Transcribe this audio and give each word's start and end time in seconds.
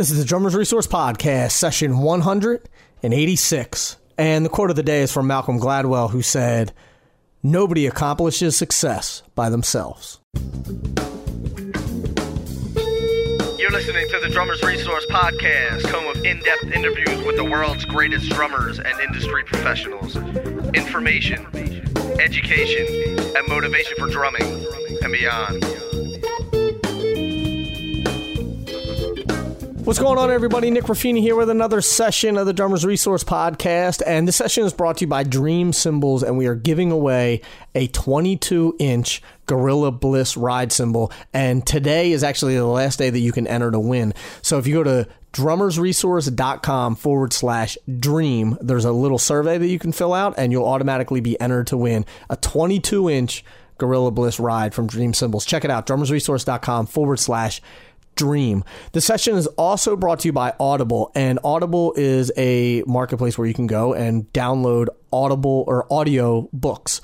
This 0.00 0.10
is 0.10 0.18
the 0.18 0.24
Drummers 0.24 0.54
Resource 0.54 0.86
Podcast, 0.86 1.50
session 1.50 1.98
186. 1.98 3.98
And 4.16 4.46
the 4.46 4.48
quote 4.48 4.70
of 4.70 4.76
the 4.76 4.82
day 4.82 5.02
is 5.02 5.12
from 5.12 5.26
Malcolm 5.26 5.60
Gladwell, 5.60 6.08
who 6.08 6.22
said, 6.22 6.72
Nobody 7.42 7.86
accomplishes 7.86 8.56
success 8.56 9.22
by 9.34 9.50
themselves. 9.50 10.18
You're 13.58 13.72
listening 13.72 14.08
to 14.08 14.20
the 14.22 14.30
Drummers 14.32 14.62
Resource 14.62 15.04
Podcast, 15.10 15.84
home 15.90 16.06
of 16.06 16.24
in 16.24 16.40
depth 16.40 16.72
interviews 16.72 17.22
with 17.26 17.36
the 17.36 17.44
world's 17.44 17.84
greatest 17.84 18.30
drummers 18.30 18.78
and 18.78 18.98
industry 19.00 19.44
professionals. 19.44 20.16
Information, 20.72 21.44
education, 22.18 22.86
and 23.36 23.48
motivation 23.48 23.98
for 23.98 24.08
drumming 24.08 24.66
and 25.02 25.12
beyond. 25.12 25.62
What's 29.90 29.98
going 29.98 30.18
on, 30.18 30.30
everybody? 30.30 30.70
Nick 30.70 30.84
Ruffini 30.84 31.20
here 31.20 31.34
with 31.34 31.50
another 31.50 31.80
session 31.80 32.36
of 32.36 32.46
the 32.46 32.52
Drummers 32.52 32.86
Resource 32.86 33.24
Podcast. 33.24 34.02
And 34.06 34.28
this 34.28 34.36
session 34.36 34.64
is 34.64 34.72
brought 34.72 34.98
to 34.98 35.00
you 35.00 35.08
by 35.08 35.24
Dream 35.24 35.72
Cymbals, 35.72 36.22
and 36.22 36.38
we 36.38 36.46
are 36.46 36.54
giving 36.54 36.92
away 36.92 37.40
a 37.74 37.88
22 37.88 38.76
inch 38.78 39.20
Gorilla 39.46 39.90
Bliss 39.90 40.36
ride 40.36 40.70
cymbal. 40.70 41.10
And 41.34 41.66
today 41.66 42.12
is 42.12 42.22
actually 42.22 42.54
the 42.54 42.66
last 42.66 43.00
day 43.00 43.10
that 43.10 43.18
you 43.18 43.32
can 43.32 43.48
enter 43.48 43.72
to 43.72 43.80
win. 43.80 44.14
So 44.42 44.58
if 44.58 44.68
you 44.68 44.74
go 44.74 44.84
to 44.84 45.08
drummersresource.com 45.32 46.94
forward 46.94 47.32
slash 47.32 47.76
dream, 47.98 48.58
there's 48.60 48.84
a 48.84 48.92
little 48.92 49.18
survey 49.18 49.58
that 49.58 49.66
you 49.66 49.80
can 49.80 49.90
fill 49.90 50.14
out, 50.14 50.34
and 50.38 50.52
you'll 50.52 50.68
automatically 50.68 51.20
be 51.20 51.38
entered 51.40 51.66
to 51.66 51.76
win 51.76 52.06
a 52.28 52.36
22 52.36 53.10
inch 53.10 53.44
Gorilla 53.78 54.12
Bliss 54.12 54.38
ride 54.38 54.72
from 54.72 54.86
Dream 54.86 55.14
Cymbals. 55.14 55.44
Check 55.44 55.64
it 55.64 55.70
out, 55.70 55.86
drummersresource.com 55.86 56.86
forward 56.86 57.18
slash 57.18 57.56
dream. 57.56 57.66
The 58.20 59.00
session 59.00 59.36
is 59.36 59.46
also 59.46 59.96
brought 59.96 60.20
to 60.20 60.28
you 60.28 60.32
by 60.32 60.54
Audible, 60.60 61.12
and 61.14 61.38
Audible 61.44 61.94
is 61.96 62.30
a 62.36 62.82
marketplace 62.86 63.38
where 63.38 63.46
you 63.46 63.54
can 63.54 63.66
go 63.66 63.94
and 63.94 64.30
download 64.32 64.88
Audible 65.12 65.64
or 65.66 65.92
audio 65.92 66.48
books. 66.52 67.00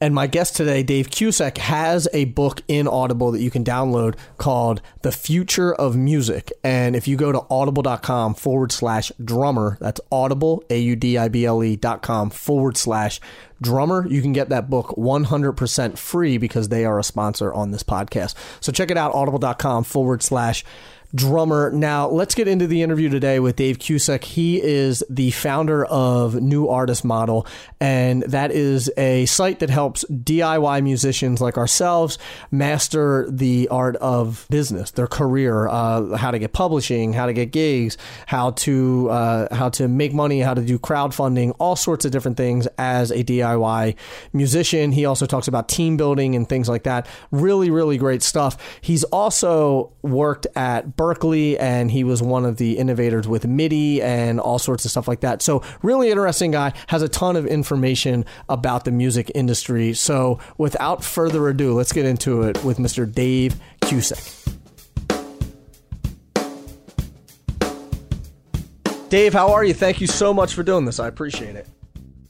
And 0.00 0.14
my 0.14 0.28
guest 0.28 0.54
today, 0.54 0.82
Dave 0.84 1.10
Kusek, 1.10 1.58
has 1.58 2.06
a 2.12 2.26
book 2.26 2.62
in 2.68 2.86
Audible 2.86 3.32
that 3.32 3.40
you 3.40 3.50
can 3.50 3.64
download 3.64 4.16
called 4.36 4.80
The 5.02 5.10
Future 5.10 5.74
of 5.74 5.96
Music. 5.96 6.52
And 6.62 6.94
if 6.94 7.08
you 7.08 7.16
go 7.16 7.32
to 7.32 7.44
audible.com 7.50 8.34
forward 8.34 8.70
slash 8.70 9.10
drummer, 9.22 9.76
that's 9.80 10.00
audible, 10.12 10.62
A 10.70 10.78
U 10.78 10.94
D 10.94 11.18
I 11.18 11.28
B 11.28 11.44
L 11.44 11.64
E 11.64 11.74
dot 11.74 12.02
com 12.02 12.30
forward 12.30 12.76
slash 12.76 13.20
drummer, 13.60 14.06
you 14.06 14.22
can 14.22 14.32
get 14.32 14.50
that 14.50 14.70
book 14.70 14.88
100% 14.96 15.98
free 15.98 16.38
because 16.38 16.68
they 16.68 16.84
are 16.84 16.98
a 17.00 17.04
sponsor 17.04 17.52
on 17.52 17.72
this 17.72 17.82
podcast. 17.82 18.34
So 18.60 18.70
check 18.70 18.92
it 18.92 18.96
out, 18.96 19.12
audible.com 19.14 19.82
forward 19.82 20.22
slash 20.22 20.62
drummer. 20.62 20.97
Now, 21.10 22.08
let's 22.08 22.34
get 22.34 22.48
into 22.48 22.66
the 22.66 22.82
interview 22.82 23.08
today 23.08 23.40
with 23.40 23.56
Dave 23.56 23.78
Kusek. 23.78 24.24
He 24.24 24.60
is 24.62 25.02
the 25.08 25.30
founder 25.30 25.86
of 25.86 26.34
New 26.34 26.68
Artist 26.68 27.02
Model, 27.02 27.46
and 27.80 28.24
that 28.24 28.50
is 28.50 28.90
a 28.98 29.24
site 29.24 29.60
that 29.60 29.70
helps 29.70 30.04
DIY 30.10 30.82
musicians 30.82 31.40
like 31.40 31.56
ourselves 31.56 32.18
master 32.50 33.26
the 33.30 33.68
art 33.68 33.96
of 33.96 34.46
business, 34.50 34.90
their 34.90 35.06
career, 35.06 35.66
uh, 35.68 36.14
how 36.14 36.30
to 36.30 36.38
get 36.38 36.52
publishing, 36.52 37.14
how 37.14 37.24
to 37.24 37.32
get 37.32 37.52
gigs, 37.52 37.96
how 38.26 38.50
to 38.50 39.08
uh, 39.08 39.54
how 39.54 39.70
to 39.70 39.88
make 39.88 40.12
money, 40.12 40.40
how 40.40 40.52
to 40.52 40.62
do 40.62 40.78
crowdfunding, 40.78 41.56
all 41.58 41.74
sorts 41.74 42.04
of 42.04 42.10
different 42.10 42.36
things 42.36 42.66
as 42.76 43.10
a 43.10 43.24
DIY 43.24 43.96
musician. 44.34 44.92
He 44.92 45.06
also 45.06 45.24
talks 45.24 45.48
about 45.48 45.70
team 45.70 45.96
building 45.96 46.36
and 46.36 46.46
things 46.46 46.68
like 46.68 46.82
that. 46.82 47.06
Really, 47.30 47.70
really 47.70 47.96
great 47.96 48.22
stuff. 48.22 48.58
He's 48.82 49.04
also 49.04 49.94
worked 50.02 50.46
at 50.54 50.97
Berklee, 50.98 51.56
and 51.58 51.90
he 51.90 52.04
was 52.04 52.20
one 52.20 52.44
of 52.44 52.56
the 52.56 52.76
innovators 52.76 53.26
with 53.26 53.46
MIDI 53.46 54.02
and 54.02 54.40
all 54.40 54.58
sorts 54.58 54.84
of 54.84 54.90
stuff 54.90 55.06
like 55.08 55.20
that. 55.20 55.40
So, 55.40 55.62
really 55.80 56.10
interesting 56.10 56.50
guy, 56.50 56.74
has 56.88 57.00
a 57.00 57.08
ton 57.08 57.36
of 57.36 57.46
information 57.46 58.24
about 58.48 58.84
the 58.84 58.90
music 58.90 59.30
industry. 59.34 59.94
So, 59.94 60.40
without 60.58 61.04
further 61.04 61.48
ado, 61.48 61.72
let's 61.72 61.92
get 61.92 62.04
into 62.04 62.42
it 62.42 62.62
with 62.64 62.78
Mr. 62.78 63.10
Dave 63.10 63.54
Kusek. 63.80 64.34
Dave, 69.08 69.32
how 69.32 69.52
are 69.52 69.64
you? 69.64 69.72
Thank 69.72 70.00
you 70.02 70.06
so 70.06 70.34
much 70.34 70.52
for 70.52 70.62
doing 70.62 70.84
this. 70.84 71.00
I 71.00 71.06
appreciate 71.06 71.56
it. 71.56 71.66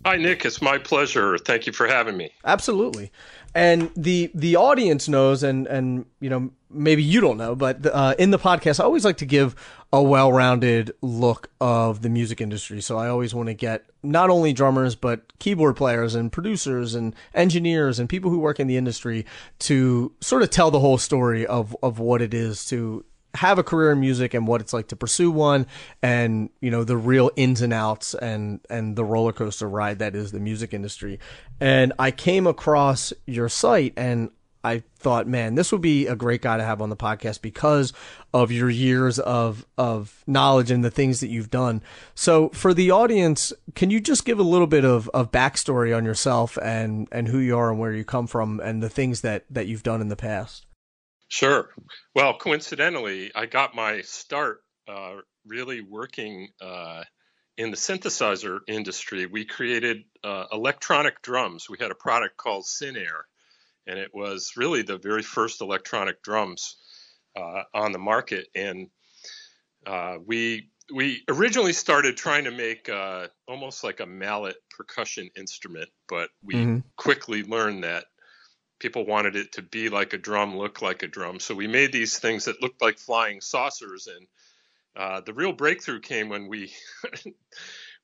Hi, 0.05 0.17
Nick. 0.17 0.45
It's 0.45 0.63
my 0.63 0.79
pleasure. 0.79 1.39
Thank 1.39 1.67
you 1.67 1.73
for 1.73 1.87
having 1.87 2.17
me. 2.17 2.31
Absolutely. 2.45 3.11
And 3.55 3.91
the 3.97 4.31
the 4.35 4.57
audience 4.57 5.09
knows, 5.09 5.43
and 5.43 5.67
and 5.67 6.07
you 6.21 6.31
know 6.31 6.51
maybe 6.71 7.03
you 7.03 7.21
don't 7.21 7.37
know, 7.37 7.55
but 7.55 7.85
uh, 7.87 8.15
in 8.19 8.31
the 8.31 8.39
podcast, 8.39 8.81
I 8.81 8.85
always 8.85 9.05
like 9.05 9.17
to 9.19 9.27
give 9.27 9.57
a 9.93 10.03
well 10.03 10.33
rounded 10.33 10.93
look 11.01 11.51
of 11.61 12.03
the 12.03 12.09
music 12.09 12.41
industry. 12.41 12.81
So 12.81 12.99
I 12.99 13.09
always 13.09 13.35
want 13.35 13.49
to 13.49 13.55
get 13.55 13.87
not 14.03 14.31
only 14.31 14.53
drummers 14.53 14.95
but 14.95 15.37
keyboard 15.39 15.77
players 15.77 16.15
and 16.15 16.31
producers 16.31 16.95
and 16.95 17.15
engineers 17.35 17.99
and 17.99 18.09
people 18.09 18.31
who 18.31 18.39
work 18.39 18.61
in 18.61 18.67
the 18.67 18.77
industry 18.77 19.27
to 19.61 20.13
sort 20.21 20.43
of 20.43 20.51
tell 20.51 20.71
the 20.71 20.81
whole 20.81 20.99
story 20.99 21.47
of 21.47 21.77
of 21.83 21.99
what 21.99 22.23
it 22.23 22.35
is 22.35 22.65
to 22.67 23.05
have 23.35 23.59
a 23.59 23.63
career 23.63 23.93
in 23.93 24.01
music 24.01 24.35
and 24.35 24.47
what 24.47 24.61
it's 24.61 24.73
like 24.73 24.89
to 24.89 24.97
pursue 24.97 25.31
one 25.31 25.67
and 26.03 26.51
you 26.61 26.71
know 26.71 26.85
the 26.85 26.97
real 26.97 27.31
ins 27.37 27.61
and 27.61 27.73
outs 27.73 28.15
and 28.15 28.61
and 28.71 28.97
the 28.97 29.05
roller 29.05 29.33
coaster 29.33 29.69
ride 29.69 29.99
that 29.99 30.15
is 30.15 30.33
the 30.33 30.41
music 30.41 30.73
industry. 30.73 31.19
And 31.61 31.93
i 31.99 32.11
came 32.11 32.47
across 32.47 33.13
your 33.27 33.49
site 33.49 33.93
and 33.97 34.31
i 34.65 34.83
thought 34.97 35.29
man 35.29 35.55
this 35.55 35.71
would 35.71 35.81
be 35.81 36.07
a 36.07 36.17
great 36.17 36.43
guy 36.43 36.57
to 36.57 36.65
have 36.65 36.81
on 36.81 36.89
the 36.89 36.97
podcast 36.97 37.43
because 37.43 37.93
of 38.33 38.51
your 38.51 38.71
years 38.71 39.19
of 39.19 39.67
of 39.77 40.25
knowledge 40.27 40.71
and 40.71 40.85
the 40.85 40.91
things 40.91 41.21
that 41.21 41.29
you've 41.29 41.51
done. 41.51 41.83
So 42.15 42.49
for 42.51 42.75
the 42.75 42.91
audience 42.91 43.53
can 43.75 43.91
you 43.91 44.01
just 44.01 44.25
give 44.25 44.39
a 44.39 44.43
little 44.43 44.67
bit 44.67 44.85
of 44.85 45.09
of 45.11 45.31
backstory 45.31 45.97
on 45.97 46.05
yourself 46.05 46.59
and 46.63 47.09
and 47.13 47.29
who 47.29 47.39
you 47.39 47.57
are 47.57 47.71
and 47.71 47.79
where 47.79 47.93
you 47.93 48.05
come 48.05 48.27
from 48.27 48.59
and 48.61 48.83
the 48.83 48.89
things 48.89 49.21
that 49.21 49.45
that 49.51 49.67
you've 49.67 49.83
done 49.83 50.01
in 50.01 50.09
the 50.09 50.17
past 50.17 50.65
Sure. 51.29 51.71
Well, 52.15 52.39
coincidentally, 52.39 53.31
I 53.35 53.47
got 53.47 53.75
my 53.75 54.01
start 54.01 54.63
uh, 54.89 55.17
really 55.47 55.83
working 55.83 56.49
uh, 56.61 57.05
in 57.57 57.71
the 57.71 57.77
synthesizer 57.77 58.61
industry. 58.67 59.27
We 59.27 59.45
created 59.45 60.05
uh, 60.25 60.45
electronic 60.53 61.21
drums. 61.23 61.69
We 61.69 61.77
had 61.79 61.91
a 61.91 61.95
product 61.95 62.37
called 62.39 62.65
Synare, 62.65 63.23
and 63.87 63.99
it 63.99 64.11
was 64.15 64.53
really 64.57 64.83
the 64.83 64.99
very 64.99 65.23
first 65.23 65.61
electronic 65.61 66.23
drums 66.23 66.77
uh, 67.37 67.63
on 67.75 67.93
the 67.93 67.99
market. 67.99 68.47
And 68.55 68.89
uh, 69.87 70.17
we 70.25 70.71
we 70.95 71.23
originally 71.29 71.75
started 71.75 72.17
trying 72.17 72.45
to 72.45 72.51
make 72.51 72.89
uh, 72.89 73.27
almost 73.47 73.85
like 73.85 74.01
a 74.01 74.07
mallet 74.07 74.57
percussion 74.71 75.29
instrument, 75.37 75.91
but 76.09 76.31
we 76.43 76.55
mm-hmm. 76.55 76.79
quickly 76.97 77.43
learned 77.43 77.85
that 77.85 78.07
people 78.79 79.07
wanted 79.07 79.37
it 79.37 79.53
to 79.53 79.63
be 79.63 79.89
like 79.89 80.13
a 80.13 80.19
drum, 80.19 80.57
look 80.57 80.83
like 80.83 81.03
a 81.03 81.09
drum. 81.09 81.41
So 81.41 81.55
we 81.55 81.67
made 81.67 81.93
these 81.93 82.19
things 82.19 82.45
that 82.45 82.63
looked 82.63 82.81
like 82.81 82.99
flying 82.99 83.41
saucers. 83.41 84.07
And 84.09 84.27
uh, 84.97 85.21
the 85.21 85.33
real 85.33 85.53
breakthrough 85.53 86.01
came 86.01 86.29
when 86.29 86.49
we 86.49 86.73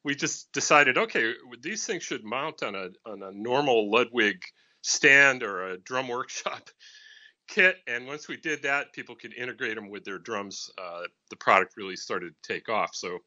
we 0.04 0.14
just 0.14 0.52
decided, 0.52 0.98
okay, 0.98 1.32
these 1.60 1.86
things 1.86 2.02
should 2.02 2.24
mount 2.24 2.62
on 2.62 2.74
a 2.74 2.88
on 3.06 3.22
a 3.22 3.32
normal 3.32 3.90
Ludwig 3.90 4.42
stand 4.82 5.42
or 5.42 5.68
a 5.68 5.78
drum 5.78 6.08
workshop 6.08 6.68
kit. 7.48 7.76
And 7.86 8.06
once 8.06 8.28
we 8.28 8.36
did 8.36 8.62
that, 8.62 8.92
people 8.92 9.14
could 9.14 9.34
integrate 9.34 9.76
them 9.76 9.90
with 9.90 10.04
their 10.04 10.18
drums. 10.18 10.70
Uh, 10.76 11.02
the 11.30 11.36
product 11.36 11.76
really 11.76 11.96
started 11.96 12.34
to 12.42 12.52
take 12.52 12.68
off. 12.68 12.94
So 12.94 13.18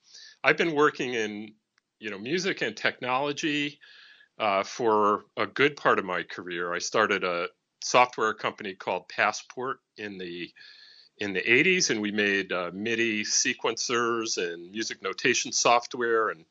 I've 0.43 0.57
been 0.57 0.75
working 0.75 1.13
in 1.13 1.53
you 1.99 2.11
know 2.11 2.19
music 2.19 2.61
and 2.61 2.75
technology 2.75 3.79
uh, 4.39 4.63
for 4.63 5.25
a 5.35 5.47
good 5.47 5.75
part 5.75 5.99
of 5.99 6.05
my 6.05 6.23
career. 6.23 6.73
I 6.73 6.79
started 6.79 7.23
a 7.23 7.47
software 7.81 8.33
company 8.33 8.73
called 8.73 9.09
Passport 9.09 9.79
in 9.97 10.17
the 10.17 10.51
in 11.19 11.33
the 11.33 11.41
80s, 11.41 11.89
and 11.89 11.99
we 11.99 12.11
made 12.11 12.51
uh, 12.51 12.69
MIDI 12.71 13.23
sequencers 13.23 14.38
and 14.38 14.71
music 14.71 15.01
notation 15.01 15.51
software, 15.51 16.29
and 16.29 16.45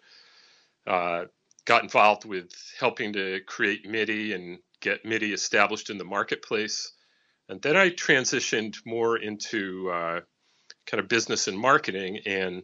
uh, 0.89 1.25
got 1.65 1.85
involved 1.85 2.25
with 2.25 2.51
helping 2.79 3.13
to 3.13 3.41
create 3.47 3.89
MIDI 3.89 4.33
and 4.33 4.59
get 4.81 5.05
MIDI 5.05 5.33
established 5.33 5.89
in 5.89 5.99
the 5.99 6.05
marketplace. 6.05 6.93
And 7.49 7.63
then 7.63 7.77
I 7.77 7.91
transitioned 7.91 8.85
more 8.85 9.17
into 9.17 9.89
uh, 9.91 10.21
kind 10.87 11.01
of 11.01 11.07
business 11.09 11.47
and 11.47 11.57
marketing, 11.57 12.19
and 12.27 12.63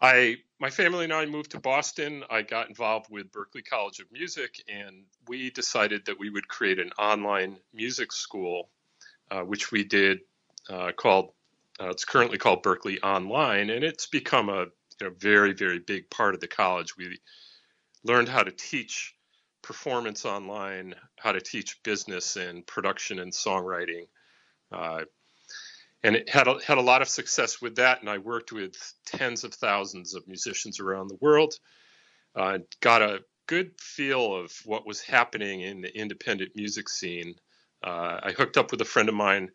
I 0.00 0.36
my 0.60 0.70
family 0.70 1.04
and 1.04 1.12
I 1.12 1.26
moved 1.26 1.52
to 1.52 1.60
Boston. 1.60 2.24
I 2.30 2.42
got 2.42 2.68
involved 2.68 3.10
with 3.10 3.32
Berklee 3.32 3.64
College 3.64 4.00
of 4.00 4.10
Music, 4.12 4.62
and 4.68 5.04
we 5.28 5.50
decided 5.50 6.06
that 6.06 6.18
we 6.18 6.30
would 6.30 6.48
create 6.48 6.78
an 6.78 6.90
online 6.98 7.58
music 7.72 8.12
school, 8.12 8.68
uh, 9.30 9.40
which 9.42 9.72
we 9.72 9.84
did 9.84 10.20
uh, 10.70 10.92
called. 10.92 11.32
Uh, 11.80 11.88
it's 11.88 12.04
currently 12.04 12.38
called 12.38 12.62
Berklee 12.62 13.02
Online, 13.02 13.70
and 13.70 13.84
it's 13.84 14.06
become 14.06 14.48
a 14.48 14.66
you 15.00 15.08
know, 15.08 15.10
very 15.18 15.52
very 15.52 15.80
big 15.80 16.08
part 16.08 16.34
of 16.34 16.40
the 16.40 16.48
college. 16.48 16.96
We 16.96 17.18
learned 18.04 18.28
how 18.28 18.42
to 18.44 18.52
teach 18.52 19.14
performance 19.60 20.24
online, 20.24 20.94
how 21.18 21.32
to 21.32 21.40
teach 21.40 21.82
business 21.82 22.36
and 22.36 22.64
production 22.66 23.18
and 23.18 23.32
songwriting. 23.32 24.06
And 26.04 26.14
it 26.14 26.28
had 26.28 26.46
a, 26.46 26.58
had 26.64 26.78
a 26.78 26.82
lot 26.82 27.02
of 27.02 27.08
success 27.08 27.62
with 27.62 27.76
that. 27.76 28.00
And 28.00 28.10
I 28.10 28.18
worked 28.18 28.52
with 28.52 28.76
tens 29.06 29.42
of 29.42 29.54
thousands 29.54 30.14
of 30.14 30.28
musicians 30.28 30.78
around 30.78 31.08
the 31.08 31.18
world. 31.20 31.54
Uh, 32.36 32.58
got 32.80 33.00
a 33.00 33.20
good 33.46 33.72
feel 33.80 34.34
of 34.34 34.52
what 34.64 34.86
was 34.86 35.00
happening 35.00 35.62
in 35.62 35.80
the 35.80 35.98
independent 35.98 36.52
music 36.54 36.88
scene. 36.88 37.34
Uh, 37.82 38.20
I 38.22 38.32
hooked 38.32 38.58
up 38.58 38.70
with 38.70 38.80
a 38.82 38.86
friend 38.86 39.08
of 39.08 39.14
mine 39.14 39.50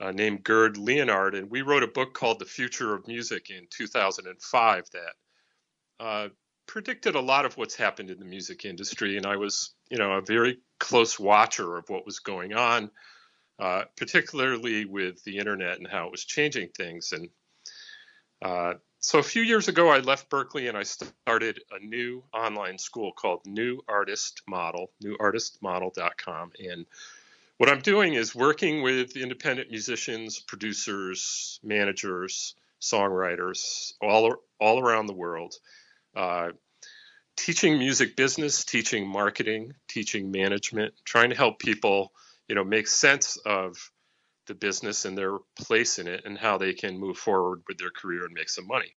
uh, 0.00 0.12
named 0.12 0.44
Gerd 0.44 0.76
Leonhard, 0.76 1.34
and 1.34 1.50
we 1.50 1.62
wrote 1.62 1.82
a 1.82 1.88
book 1.88 2.14
called 2.14 2.38
The 2.38 2.44
Future 2.44 2.94
of 2.94 3.06
Music 3.06 3.50
in 3.50 3.66
2005 3.70 4.84
that 4.92 6.04
uh, 6.04 6.28
predicted 6.66 7.14
a 7.14 7.20
lot 7.20 7.44
of 7.44 7.56
what's 7.56 7.76
happened 7.76 8.10
in 8.10 8.18
the 8.18 8.24
music 8.24 8.64
industry. 8.64 9.16
And 9.16 9.26
I 9.26 9.36
was, 9.36 9.74
you 9.90 9.98
know, 9.98 10.12
a 10.12 10.22
very 10.22 10.58
close 10.80 11.18
watcher 11.18 11.76
of 11.76 11.88
what 11.88 12.06
was 12.06 12.18
going 12.18 12.52
on, 12.52 12.90
uh, 13.62 13.84
particularly 13.96 14.84
with 14.86 15.22
the 15.22 15.38
internet 15.38 15.78
and 15.78 15.86
how 15.86 16.06
it 16.06 16.10
was 16.10 16.24
changing 16.24 16.68
things. 16.76 17.12
And 17.12 17.28
uh, 18.44 18.74
so 18.98 19.20
a 19.20 19.22
few 19.22 19.42
years 19.42 19.68
ago, 19.68 19.88
I 19.88 20.00
left 20.00 20.28
Berklee 20.28 20.68
and 20.68 20.76
I 20.76 20.82
started 20.82 21.60
a 21.70 21.78
new 21.78 22.24
online 22.34 22.76
school 22.76 23.12
called 23.12 23.46
New 23.46 23.80
Artist 23.86 24.42
Model, 24.48 24.90
newartistmodel.com. 25.04 26.50
And 26.58 26.86
what 27.58 27.70
I'm 27.70 27.82
doing 27.82 28.14
is 28.14 28.34
working 28.34 28.82
with 28.82 29.16
independent 29.16 29.70
musicians, 29.70 30.40
producers, 30.40 31.60
managers, 31.62 32.56
songwriters 32.80 33.92
all, 34.02 34.34
all 34.58 34.80
around 34.80 35.06
the 35.06 35.14
world, 35.14 35.54
uh, 36.16 36.48
teaching 37.36 37.78
music 37.78 38.16
business, 38.16 38.64
teaching 38.64 39.06
marketing, 39.06 39.74
teaching 39.86 40.32
management, 40.32 40.94
trying 41.04 41.30
to 41.30 41.36
help 41.36 41.60
people, 41.60 42.12
you 42.52 42.56
know, 42.56 42.64
make 42.64 42.86
sense 42.86 43.38
of 43.46 43.78
the 44.46 44.54
business 44.54 45.06
and 45.06 45.16
their 45.16 45.38
place 45.56 45.98
in 45.98 46.06
it 46.06 46.26
and 46.26 46.36
how 46.36 46.58
they 46.58 46.74
can 46.74 47.00
move 47.00 47.16
forward 47.16 47.62
with 47.66 47.78
their 47.78 47.88
career 47.88 48.26
and 48.26 48.34
make 48.34 48.50
some 48.50 48.66
money. 48.66 48.94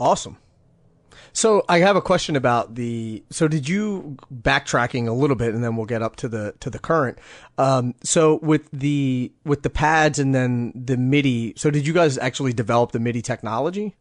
Awesome. 0.00 0.38
So 1.34 1.66
I 1.68 1.80
have 1.80 1.96
a 1.96 2.00
question 2.00 2.34
about 2.34 2.76
the. 2.76 3.22
So 3.28 3.46
did 3.46 3.68
you 3.68 4.16
backtracking 4.34 5.06
a 5.06 5.12
little 5.12 5.36
bit, 5.36 5.52
and 5.52 5.62
then 5.62 5.76
we'll 5.76 5.84
get 5.84 6.00
up 6.00 6.16
to 6.16 6.28
the 6.30 6.54
to 6.60 6.70
the 6.70 6.78
current. 6.78 7.18
Um, 7.58 7.94
so 8.02 8.38
with 8.40 8.70
the 8.70 9.30
with 9.44 9.62
the 9.62 9.68
pads 9.68 10.18
and 10.18 10.34
then 10.34 10.72
the 10.74 10.96
MIDI. 10.96 11.52
So 11.58 11.70
did 11.70 11.86
you 11.86 11.92
guys 11.92 12.16
actually 12.16 12.54
develop 12.54 12.92
the 12.92 13.00
MIDI 13.00 13.20
technology? 13.20 13.96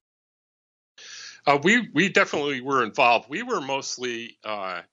Uh, 1.45 1.59
we 1.61 1.89
we 1.93 2.07
definitely 2.07 2.61
were 2.61 2.85
involved. 2.85 3.29
We 3.29 3.43
were 3.43 3.59
mostly 3.59 4.37
uh, 4.45 4.83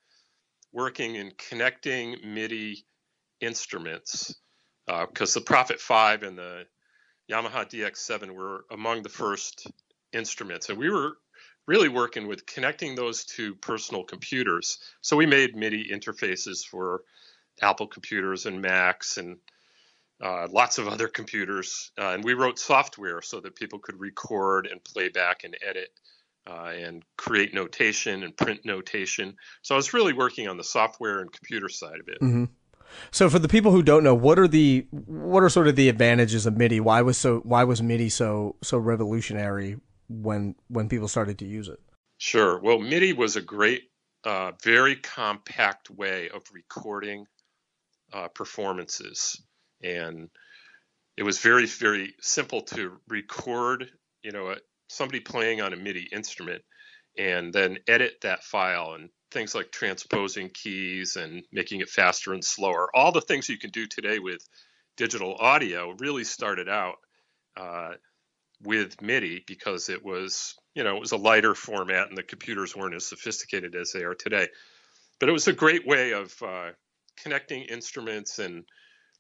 working 0.73 1.15
in 1.15 1.31
connecting 1.39 2.17
MIDI 2.25 2.85
instruments 3.41 4.35
because 4.87 5.37
uh, 5.37 5.41
the 5.41 5.45
Prophet 5.45 5.81
Five 5.81 6.23
and 6.23 6.37
the 6.37 6.65
Yamaha 7.31 7.69
DX7 7.69 8.31
were 8.31 8.65
among 8.71 9.03
the 9.03 9.09
first 9.09 9.67
instruments, 10.13 10.69
and 10.69 10.79
we 10.79 10.91
were 10.91 11.17
really 11.67 11.89
working 11.89 12.27
with 12.27 12.47
connecting 12.47 12.95
those 12.95 13.25
to 13.25 13.55
personal 13.57 14.03
computers. 14.03 14.79
So 15.03 15.17
we 15.17 15.27
made 15.27 15.55
MIDI 15.55 15.89
interfaces 15.93 16.65
for 16.65 17.03
Apple 17.63 17.87
computers 17.87 18.47
and 18.47 18.61
Macs 18.61 19.19
and 19.19 19.37
uh, 20.21 20.49
lots 20.51 20.79
of 20.79 20.89
other 20.89 21.09
computers. 21.09 21.93
Uh, 21.99 22.09
and 22.09 22.25
we 22.25 22.35
wrote 22.35 22.59
software 22.59 23.23
so 23.23 23.41
that 23.41 23.55
people 23.55 23.79
could 23.79 24.01
record 24.01 24.67
and 24.67 24.83
play 24.83 25.09
back 25.09 25.45
and 25.45 25.57
edit 25.67 25.91
uh, 26.49 26.73
and 26.75 27.05
create 27.17 27.55
notation 27.55 28.23
and 28.23 28.37
print 28.37 28.65
notation. 28.65 29.37
So 29.63 29.75
I 29.75 29.77
was 29.77 29.95
really 29.95 30.13
working 30.13 30.49
on 30.49 30.57
the 30.57 30.65
software 30.65 31.21
and 31.21 31.33
computer 31.33 31.69
side 31.69 32.01
of 32.01 32.09
it. 32.09 32.21
Mm-hmm. 32.21 32.45
So 33.11 33.29
for 33.29 33.39
the 33.39 33.49
people 33.49 33.73
who 33.73 33.83
don't 33.83 34.05
know, 34.05 34.15
what 34.15 34.39
are 34.39 34.49
the 34.49 34.87
what 34.91 35.43
are 35.43 35.49
sort 35.49 35.69
of 35.69 35.77
the 35.77 35.89
advantages 35.89 36.47
of 36.47 36.57
MIDI? 36.57 36.81
Why 36.81 37.03
was 37.03 37.17
so 37.17 37.41
why 37.41 37.65
was 37.65 37.83
MIDI 37.83 38.09
so 38.09 38.57
so 38.63 38.79
revolutionary 38.79 39.77
when 40.09 40.55
when 40.69 40.89
people 40.89 41.09
started 41.09 41.39
to 41.39 41.47
use 41.47 41.69
it? 41.69 41.81
Sure. 42.19 42.61
Well, 42.61 42.79
MIDI 42.79 43.13
was 43.15 43.37
a 43.37 43.41
great, 43.41 43.85
uh, 44.25 44.53
very 44.63 44.97
compact 44.97 45.89
way 45.91 46.29
of 46.29 46.43
recording 46.53 47.27
uh, 48.13 48.29
performances, 48.29 49.41
and 49.83 50.29
it 51.17 51.23
was 51.23 51.39
very 51.39 51.67
very 51.67 52.15
simple 52.21 52.63
to 52.63 52.99
record. 53.09 53.91
You 54.23 54.33
know, 54.33 54.55
somebody 54.89 55.21
playing 55.21 55.63
on 55.63 55.73
a 55.73 55.77
MIDI 55.77 56.09
instrument, 56.13 56.63
and 57.17 57.53
then 57.53 57.79
edit 57.89 58.21
that 58.23 58.45
file 58.45 58.95
and 58.95 59.11
things 59.31 59.55
like 59.55 59.71
transposing 59.71 60.51
keys 60.51 61.17
and 61.17 61.45
making 61.53 61.81
it 61.81 61.89
faster 61.89 62.33
and 62.33 62.45
slower. 62.45 62.89
All 62.95 63.13
the 63.13 63.21
things 63.21 63.49
you 63.49 63.59
can 63.59 63.71
do 63.71 63.87
today 63.87 64.19
with 64.19 64.47
digital 64.97 65.37
audio 65.39 65.95
really 65.99 66.25
started 66.25 66.69
out 66.69 66.97
uh, 67.57 67.93
with 68.63 69.01
MIDI 69.01 69.43
because 69.47 69.89
it 69.89 70.05
was, 70.05 70.57
you 70.75 70.85
know, 70.85 70.97
it 70.97 71.01
was 71.01 71.13
a 71.13 71.17
lighter 71.17 71.55
format 71.55 72.09
and 72.09 72.19
the 72.19 72.23
computers 72.23 72.77
weren't 72.77 72.95
as 72.95 73.07
sophisticated 73.07 73.75
as 73.75 73.93
they 73.93 74.03
are 74.03 74.15
today. 74.15 74.49
But 75.19 75.29
it 75.29 75.33
was 75.33 75.49
a 75.49 75.53
great 75.53 75.87
way 75.87 76.13
of 76.13 76.35
uh, 76.43 76.71
connecting 77.17 77.63
instruments 77.65 78.39
and 78.39 78.65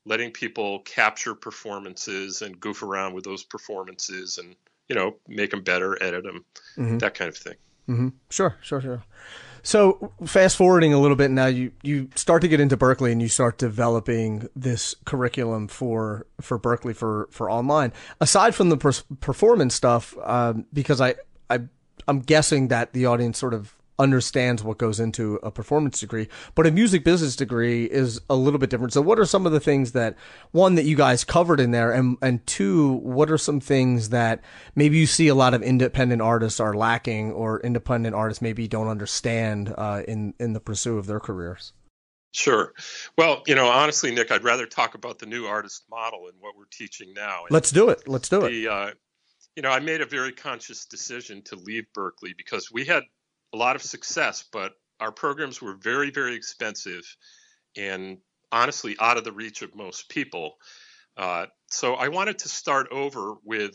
letting 0.04 0.30
people 0.30 0.80
capture 0.80 1.34
performances 1.34 2.42
and 2.42 2.58
goof 2.58 2.82
around 2.82 3.14
with 3.14 3.24
those 3.24 3.44
performances 3.44 4.38
and, 4.38 4.56
you 4.88 4.96
know, 4.96 5.16
make 5.28 5.50
them 5.50 5.62
better, 5.62 6.02
edit 6.02 6.24
them, 6.24 6.44
mm-hmm. 6.76 6.98
that 6.98 7.14
kind 7.14 7.28
of 7.28 7.36
thing. 7.36 7.54
Mm-hmm. 7.88 8.08
Sure, 8.30 8.56
sure, 8.62 8.80
sure. 8.80 9.02
So 9.62 10.12
fast 10.24 10.56
forwarding 10.56 10.92
a 10.92 10.98
little 10.98 11.16
bit 11.16 11.30
now, 11.30 11.46
you 11.46 11.72
you 11.82 12.08
start 12.14 12.42
to 12.42 12.48
get 12.48 12.60
into 12.60 12.76
Berklee 12.76 13.12
and 13.12 13.20
you 13.20 13.28
start 13.28 13.58
developing 13.58 14.48
this 14.56 14.94
curriculum 15.04 15.68
for 15.68 16.26
for 16.40 16.58
Berklee 16.58 16.96
for 16.96 17.28
for 17.30 17.50
online. 17.50 17.92
Aside 18.20 18.54
from 18.54 18.68
the 18.68 18.76
per- 18.76 18.92
performance 19.20 19.74
stuff, 19.74 20.16
um, 20.24 20.66
because 20.72 21.00
I 21.00 21.16
I 21.48 21.60
I'm 22.08 22.20
guessing 22.20 22.68
that 22.68 22.92
the 22.92 23.06
audience 23.06 23.38
sort 23.38 23.54
of 23.54 23.74
understands 24.00 24.64
what 24.64 24.78
goes 24.78 24.98
into 24.98 25.38
a 25.42 25.50
performance 25.50 26.00
degree, 26.00 26.28
but 26.54 26.66
a 26.66 26.70
music 26.70 27.04
business 27.04 27.36
degree 27.36 27.84
is 27.84 28.20
a 28.28 28.34
little 28.34 28.58
bit 28.58 28.70
different. 28.70 28.92
So 28.92 29.02
what 29.02 29.18
are 29.20 29.26
some 29.26 29.46
of 29.46 29.52
the 29.52 29.60
things 29.60 29.92
that 29.92 30.16
one 30.50 30.74
that 30.74 30.84
you 30.84 30.96
guys 30.96 31.22
covered 31.22 31.60
in 31.60 31.70
there 31.70 31.92
and 31.92 32.16
and 32.22 32.44
two, 32.46 32.94
what 32.94 33.30
are 33.30 33.38
some 33.38 33.60
things 33.60 34.08
that 34.08 34.42
maybe 34.74 34.98
you 34.98 35.06
see 35.06 35.28
a 35.28 35.34
lot 35.34 35.54
of 35.54 35.62
independent 35.62 36.22
artists 36.22 36.58
are 36.58 36.74
lacking 36.74 37.30
or 37.32 37.60
independent 37.60 38.16
artists 38.16 38.42
maybe 38.42 38.66
don't 38.66 38.88
understand 38.88 39.72
uh, 39.76 40.02
in 40.08 40.34
in 40.40 40.54
the 40.54 40.60
pursuit 40.60 40.98
of 40.98 41.06
their 41.06 41.20
careers? 41.20 41.72
Sure. 42.32 42.72
Well, 43.18 43.42
you 43.46 43.54
know, 43.54 43.68
honestly, 43.68 44.12
Nick, 44.14 44.30
I'd 44.30 44.44
rather 44.44 44.66
talk 44.66 44.94
about 44.94 45.18
the 45.18 45.26
new 45.26 45.46
artist 45.46 45.84
model 45.90 46.28
and 46.28 46.40
what 46.40 46.56
we're 46.56 46.64
teaching 46.70 47.12
now. 47.12 47.42
Let's 47.50 47.70
do 47.70 47.90
it. 47.90 48.06
Let's 48.06 48.28
do 48.28 48.40
the, 48.40 48.46
it. 48.46 48.66
Uh, 48.68 48.90
you 49.56 49.62
know, 49.62 49.70
I 49.70 49.80
made 49.80 50.00
a 50.00 50.06
very 50.06 50.32
conscious 50.32 50.86
decision 50.86 51.42
to 51.46 51.56
leave 51.56 51.86
Berklee 51.96 52.36
because 52.36 52.70
we 52.70 52.84
had 52.84 53.02
a 53.52 53.56
lot 53.56 53.76
of 53.76 53.82
success, 53.82 54.44
but 54.52 54.72
our 55.00 55.12
programs 55.12 55.60
were 55.60 55.74
very, 55.74 56.10
very 56.10 56.34
expensive 56.34 57.04
and 57.76 58.18
honestly 58.52 58.96
out 59.00 59.16
of 59.16 59.24
the 59.24 59.32
reach 59.32 59.62
of 59.62 59.74
most 59.74 60.08
people. 60.08 60.56
Uh, 61.16 61.46
so 61.68 61.94
I 61.94 62.08
wanted 62.08 62.38
to 62.40 62.48
start 62.48 62.88
over 62.90 63.34
with 63.44 63.74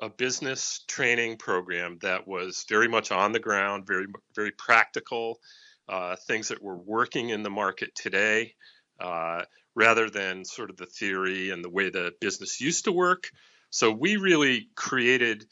a 0.00 0.08
business 0.08 0.84
training 0.86 1.36
program 1.36 1.98
that 2.02 2.26
was 2.26 2.64
very 2.68 2.88
much 2.88 3.10
on 3.10 3.32
the 3.32 3.40
ground, 3.40 3.86
very, 3.86 4.06
very 4.34 4.52
practical, 4.52 5.40
uh, 5.88 6.16
things 6.26 6.48
that 6.48 6.62
were 6.62 6.76
working 6.76 7.30
in 7.30 7.42
the 7.42 7.50
market 7.50 7.94
today, 7.94 8.54
uh, 9.00 9.42
rather 9.74 10.08
than 10.08 10.44
sort 10.44 10.70
of 10.70 10.76
the 10.76 10.86
theory 10.86 11.50
and 11.50 11.64
the 11.64 11.70
way 11.70 11.90
the 11.90 12.12
business 12.20 12.60
used 12.60 12.84
to 12.84 12.92
work. 12.92 13.30
So 13.70 13.90
we 13.90 14.16
really 14.16 14.68
created 14.74 15.44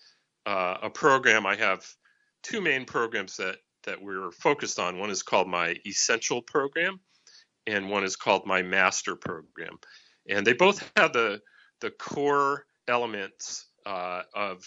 uh, 0.44 0.76
a 0.82 0.90
program. 0.90 1.44
I 1.46 1.56
have 1.56 1.84
two 2.46 2.60
main 2.60 2.84
programs 2.84 3.36
that 3.36 3.56
that 3.84 4.02
we're 4.02 4.32
focused 4.32 4.78
on. 4.78 4.98
One 4.98 5.10
is 5.10 5.22
called 5.22 5.48
my 5.48 5.76
Essential 5.86 6.42
program, 6.42 7.00
and 7.66 7.90
one 7.90 8.04
is 8.04 8.16
called 8.16 8.46
my 8.46 8.62
Master 8.62 9.16
program, 9.16 9.78
and 10.28 10.46
they 10.46 10.52
both 10.52 10.90
have 10.96 11.12
the 11.12 11.40
the 11.80 11.90
core 11.90 12.66
elements 12.88 13.66
uh, 13.84 14.22
of 14.34 14.64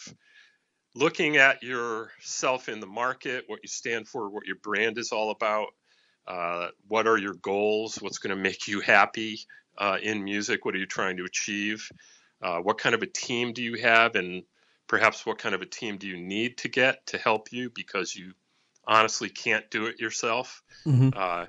looking 0.96 1.38
at 1.38 1.64
yourself 1.64 2.70
in 2.70 2.80
the 2.80 2.88
market, 2.88 3.46
what 3.48 3.60
you 3.64 3.70
stand 3.70 4.08
for, 4.08 4.30
what 4.30 4.46
your 4.46 4.58
brand 4.58 4.98
is 4.98 5.12
all 5.12 5.32
about, 5.32 5.68
uh, 6.28 6.68
what 6.88 7.08
are 7.08 7.18
your 7.18 7.36
goals, 7.36 8.02
what's 8.02 8.18
going 8.18 8.36
to 8.36 8.42
make 8.42 8.68
you 8.68 8.80
happy 8.80 9.40
uh, 9.78 9.98
in 10.02 10.24
music, 10.24 10.66
what 10.66 10.76
are 10.76 10.80
you 10.80 10.86
trying 10.86 11.18
to 11.18 11.24
achieve, 11.24 11.90
uh, 12.42 12.60
what 12.60 12.78
kind 12.78 12.96
of 12.96 13.02
a 13.02 13.08
team 13.08 13.54
do 13.54 13.62
you 13.64 13.76
have, 13.76 14.16
and 14.16 14.44
perhaps 14.90 15.24
what 15.24 15.38
kind 15.38 15.56
of 15.56 15.62
a 15.62 15.66
team 15.66 15.98
do 15.98 16.08
you 16.08 16.18
need 16.18 16.58
to 16.58 16.68
get 16.68 17.06
to 17.06 17.18
help 17.18 17.54
you 17.54 17.70
because 17.74 18.16
you 18.16 18.34
honestly 18.86 19.30
can't 19.30 19.70
do 19.70 19.86
it 19.86 20.00
yourself. 20.02 20.64
Mm-hmm. 20.86 21.12
Uh, 21.16 21.46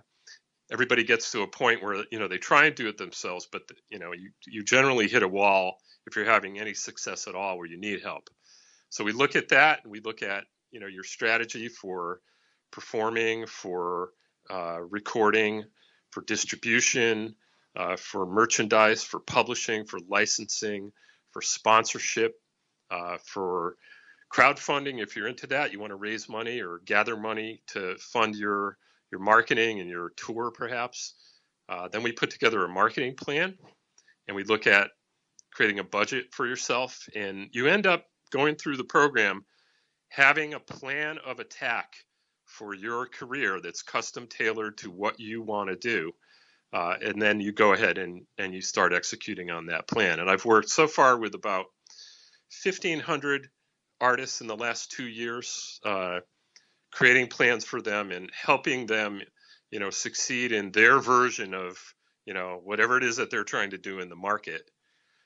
everybody 0.70 1.02
gets 1.02 1.32
to 1.32 1.40
a 1.42 1.48
point 1.48 1.82
where 1.82 2.04
you 2.12 2.20
know 2.20 2.28
they 2.28 2.38
try 2.38 2.66
and 2.66 2.76
do 2.76 2.86
it 2.86 2.98
themselves, 2.98 3.48
but 3.50 3.66
the, 3.66 3.74
you 3.88 3.98
know 3.98 4.12
you 4.12 4.30
you 4.46 4.62
generally 4.62 5.08
hit 5.08 5.24
a 5.24 5.28
wall 5.28 5.78
if 6.06 6.14
you're 6.14 6.24
having 6.24 6.60
any 6.60 6.74
success 6.74 7.26
at 7.26 7.34
all 7.34 7.58
where 7.58 7.66
you 7.66 7.78
need 7.78 8.02
help. 8.02 8.30
So 8.90 9.04
we 9.04 9.12
look 9.12 9.34
at 9.34 9.48
that 9.48 9.80
and 9.82 9.90
we 9.90 10.00
look 10.00 10.22
at 10.22 10.44
you 10.70 10.78
know 10.78 10.86
your 10.86 11.04
strategy 11.04 11.68
for 11.68 12.20
performing, 12.70 13.46
for 13.46 14.10
uh, 14.50 14.80
recording, 14.80 15.64
for 16.10 16.22
distribution, 16.22 17.34
uh, 17.74 17.96
for 17.96 18.26
merchandise, 18.26 19.02
for 19.02 19.18
publishing, 19.18 19.86
for 19.86 19.98
licensing, 20.08 20.92
for 21.30 21.40
sponsorship, 21.40 22.39
uh, 22.90 23.18
for 23.24 23.76
crowdfunding. 24.32 25.02
If 25.02 25.16
you're 25.16 25.28
into 25.28 25.46
that, 25.48 25.72
you 25.72 25.80
want 25.80 25.90
to 25.90 25.96
raise 25.96 26.28
money 26.28 26.60
or 26.60 26.80
gather 26.84 27.16
money 27.16 27.62
to 27.68 27.96
fund 27.98 28.36
your 28.36 28.76
your 29.10 29.20
marketing 29.20 29.80
and 29.80 29.90
your 29.90 30.12
tour, 30.16 30.52
perhaps. 30.54 31.14
Uh, 31.68 31.88
then 31.88 32.02
we 32.02 32.12
put 32.12 32.30
together 32.30 32.64
a 32.64 32.68
marketing 32.68 33.14
plan, 33.16 33.56
and 34.28 34.36
we 34.36 34.44
look 34.44 34.66
at 34.66 34.90
creating 35.52 35.80
a 35.80 35.84
budget 35.84 36.26
for 36.32 36.46
yourself, 36.46 37.08
and 37.14 37.48
you 37.52 37.66
end 37.66 37.86
up 37.86 38.04
going 38.30 38.54
through 38.54 38.76
the 38.76 38.84
program 38.84 39.44
having 40.08 40.54
a 40.54 40.60
plan 40.60 41.18
of 41.24 41.40
attack 41.40 41.94
for 42.44 42.74
your 42.74 43.06
career 43.06 43.60
that's 43.60 43.82
custom 43.82 44.26
tailored 44.26 44.76
to 44.78 44.90
what 44.90 45.20
you 45.20 45.42
want 45.42 45.70
to 45.70 45.76
do. 45.76 46.12
Uh, 46.72 46.94
and 47.02 47.20
then 47.20 47.40
you 47.40 47.52
go 47.52 47.72
ahead 47.72 47.98
and, 47.98 48.22
and 48.38 48.54
you 48.54 48.60
start 48.60 48.92
executing 48.92 49.50
on 49.50 49.66
that 49.66 49.88
plan. 49.88 50.20
And 50.20 50.30
I've 50.30 50.44
worked 50.44 50.68
so 50.68 50.86
far 50.86 51.18
with 51.18 51.34
about 51.34 51.66
1,500 52.64 53.48
artists 54.00 54.40
in 54.40 54.46
the 54.46 54.56
last 54.56 54.90
two 54.90 55.06
years, 55.06 55.80
uh, 55.84 56.20
creating 56.90 57.28
plans 57.28 57.64
for 57.64 57.80
them 57.80 58.10
and 58.10 58.30
helping 58.34 58.86
them, 58.86 59.20
you 59.70 59.78
know, 59.78 59.90
succeed 59.90 60.52
in 60.52 60.72
their 60.72 60.98
version 60.98 61.54
of, 61.54 61.78
you 62.26 62.34
know, 62.34 62.60
whatever 62.62 62.96
it 62.96 63.04
is 63.04 63.16
that 63.16 63.30
they're 63.30 63.44
trying 63.44 63.70
to 63.70 63.78
do 63.78 64.00
in 64.00 64.08
the 64.08 64.16
market. 64.16 64.70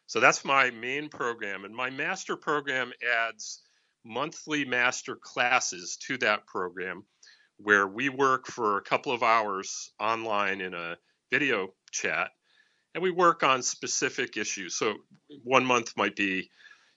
So 0.07 0.21
that's 0.21 0.45
my 0.45 0.71
main 0.71 1.09
program. 1.09 1.65
And 1.65 1.75
my 1.75 1.91
master 1.91 2.37
program 2.37 2.93
adds 3.27 3.63
monthly 4.05 4.65
master 4.65 5.17
classes 5.17 5.97
to 6.07 6.19
that 6.19 6.47
program 6.47 7.05
where 7.57 7.87
we 7.87 8.09
work 8.09 8.47
for 8.47 8.77
a 8.77 8.83
couple 8.83 9.13
of 9.13 9.23
hours 9.23 9.93
online 9.99 10.61
in 10.61 10.75
a 10.75 10.97
video 11.31 11.69
chat 11.91 12.31
and 12.95 13.03
we 13.03 13.11
work 13.11 13.43
on 13.43 13.63
specific 13.63 14.37
issues. 14.37 14.77
So 14.77 14.95
one 15.43 15.65
month 15.65 15.93
might 15.97 16.17
be, 16.17 16.51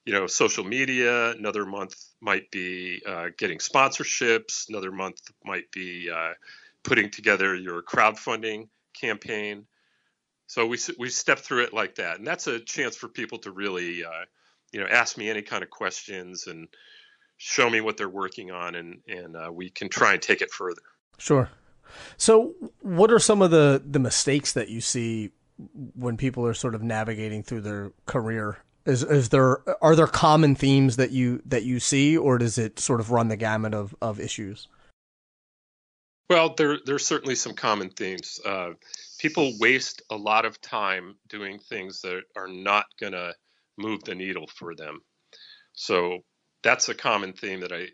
you 0.07 0.13
know, 0.13 0.25
social 0.25 0.63
media. 0.63 1.31
Another 1.31 1.65
month 1.65 1.93
might 2.21 2.49
be 2.49 3.01
uh, 3.05 3.25
getting 3.37 3.57
sponsorships. 3.57 4.69
Another 4.69 4.89
month 4.89 5.19
might 5.43 5.69
be 5.73 6.09
uh, 6.09 6.31
putting 6.85 7.11
together 7.11 7.53
your 7.53 7.83
crowdfunding 7.83 8.69
campaign. 8.99 9.65
So 10.47 10.65
we 10.65 10.77
we 10.97 11.09
step 11.09 11.39
through 11.39 11.63
it 11.63 11.73
like 11.73 11.95
that, 11.95 12.19
and 12.19 12.25
that's 12.25 12.47
a 12.47 12.57
chance 12.57 12.95
for 12.95 13.09
people 13.09 13.37
to 13.39 13.51
really, 13.51 14.05
uh, 14.05 14.23
you 14.71 14.79
know, 14.79 14.87
ask 14.89 15.17
me 15.17 15.29
any 15.29 15.41
kind 15.41 15.61
of 15.61 15.69
questions 15.69 16.47
and 16.47 16.69
show 17.35 17.69
me 17.69 17.81
what 17.81 17.97
they're 17.97 18.07
working 18.07 18.49
on, 18.49 18.75
and 18.75 19.01
and 19.09 19.35
uh, 19.35 19.51
we 19.51 19.69
can 19.69 19.89
try 19.89 20.13
and 20.13 20.21
take 20.21 20.41
it 20.41 20.51
further. 20.51 20.83
Sure. 21.17 21.49
So, 22.15 22.53
what 22.79 23.11
are 23.11 23.19
some 23.19 23.41
of 23.41 23.51
the 23.51 23.83
the 23.85 23.99
mistakes 23.99 24.53
that 24.53 24.69
you 24.69 24.79
see 24.79 25.31
when 25.95 26.15
people 26.15 26.47
are 26.47 26.53
sort 26.53 26.75
of 26.75 26.81
navigating 26.81 27.43
through 27.43 27.61
their 27.61 27.91
career? 28.05 28.59
Is 28.88 29.03
is 29.03 29.29
there 29.29 29.62
are 29.84 29.98
there 29.98 30.08
common 30.08 30.56
themes 30.56 30.96
that 30.96 31.12
you 31.12 31.41
that 31.46 31.63
you 31.63 31.82
see, 31.82 32.15
or 32.15 32.38
does 32.38 32.58
it 32.58 32.79
sort 32.79 33.01
of 33.01 33.12
run 33.12 33.27
the 33.27 33.36
gamut 33.36 33.74
of 33.74 33.94
of 34.01 34.17
issues? 34.17 34.70
Well, 36.29 36.56
there 36.56 36.77
there's 36.86 37.06
certainly 37.06 37.36
some 37.36 37.53
common 37.53 37.89
themes. 37.89 38.39
Uh, 38.46 38.72
people 39.20 39.51
waste 39.60 40.03
a 40.10 40.15
lot 40.15 40.46
of 40.46 40.62
time 40.62 41.15
doing 41.27 41.60
things 41.60 42.00
that 42.01 42.22
are 42.38 42.48
not 42.48 42.86
going 42.98 43.12
to 43.12 43.34
move 43.77 44.06
the 44.06 44.15
needle 44.15 44.48
for 44.48 44.74
them. 44.74 45.01
So 45.74 46.20
that's 46.63 46.88
a 46.88 46.96
common 46.96 47.34
theme 47.34 47.60
that 47.60 47.74
I 47.74 47.88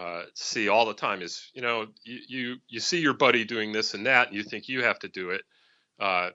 uh, 0.00 0.24
see 0.34 0.68
all 0.68 0.86
the 0.86 0.94
time. 0.94 1.22
Is 1.22 1.50
you 1.54 1.62
know 1.62 1.86
you, 2.02 2.18
you 2.26 2.56
you 2.66 2.80
see 2.80 2.98
your 2.98 3.14
buddy 3.14 3.44
doing 3.44 3.70
this 3.70 3.94
and 3.94 4.06
that, 4.06 4.26
and 4.26 4.36
you 4.36 4.42
think 4.42 4.68
you 4.68 4.82
have 4.82 4.98
to 5.00 5.08
do 5.08 5.30
it, 5.30 5.42
uh, 6.00 6.30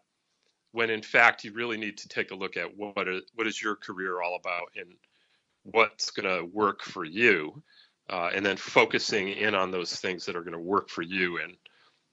when 0.75 0.89
in 0.89 1.01
fact 1.01 1.46
you 1.46 1.53
really 1.53 1.77
need 1.77 1.98
to 1.98 2.10
take 2.10 2.32
a 2.32 2.36
look 2.36 2.58
at 2.58 2.75
what 2.75 3.08
is, 3.08 3.22
what 3.34 3.48
is 3.48 3.62
your 3.62 3.77
career 3.77 4.22
all 4.22 4.36
about 4.36 4.67
and 4.75 4.94
what's 5.63 6.12
going 6.12 6.27
to 6.27 6.46
work 6.46 6.84
for 6.84 7.05
you, 7.05 7.63
uh, 8.10 8.29
and 8.36 8.46
then 8.46 8.58
focusing 8.58 9.29
in 9.29 9.55
on 9.55 9.72
those 9.72 9.96
things 9.96 10.25
that 10.25 10.36
are 10.36 10.44
going 10.44 10.51
to 10.51 10.60
work 10.60 10.89
for 10.89 11.01
you 11.01 11.39
and 11.41 11.55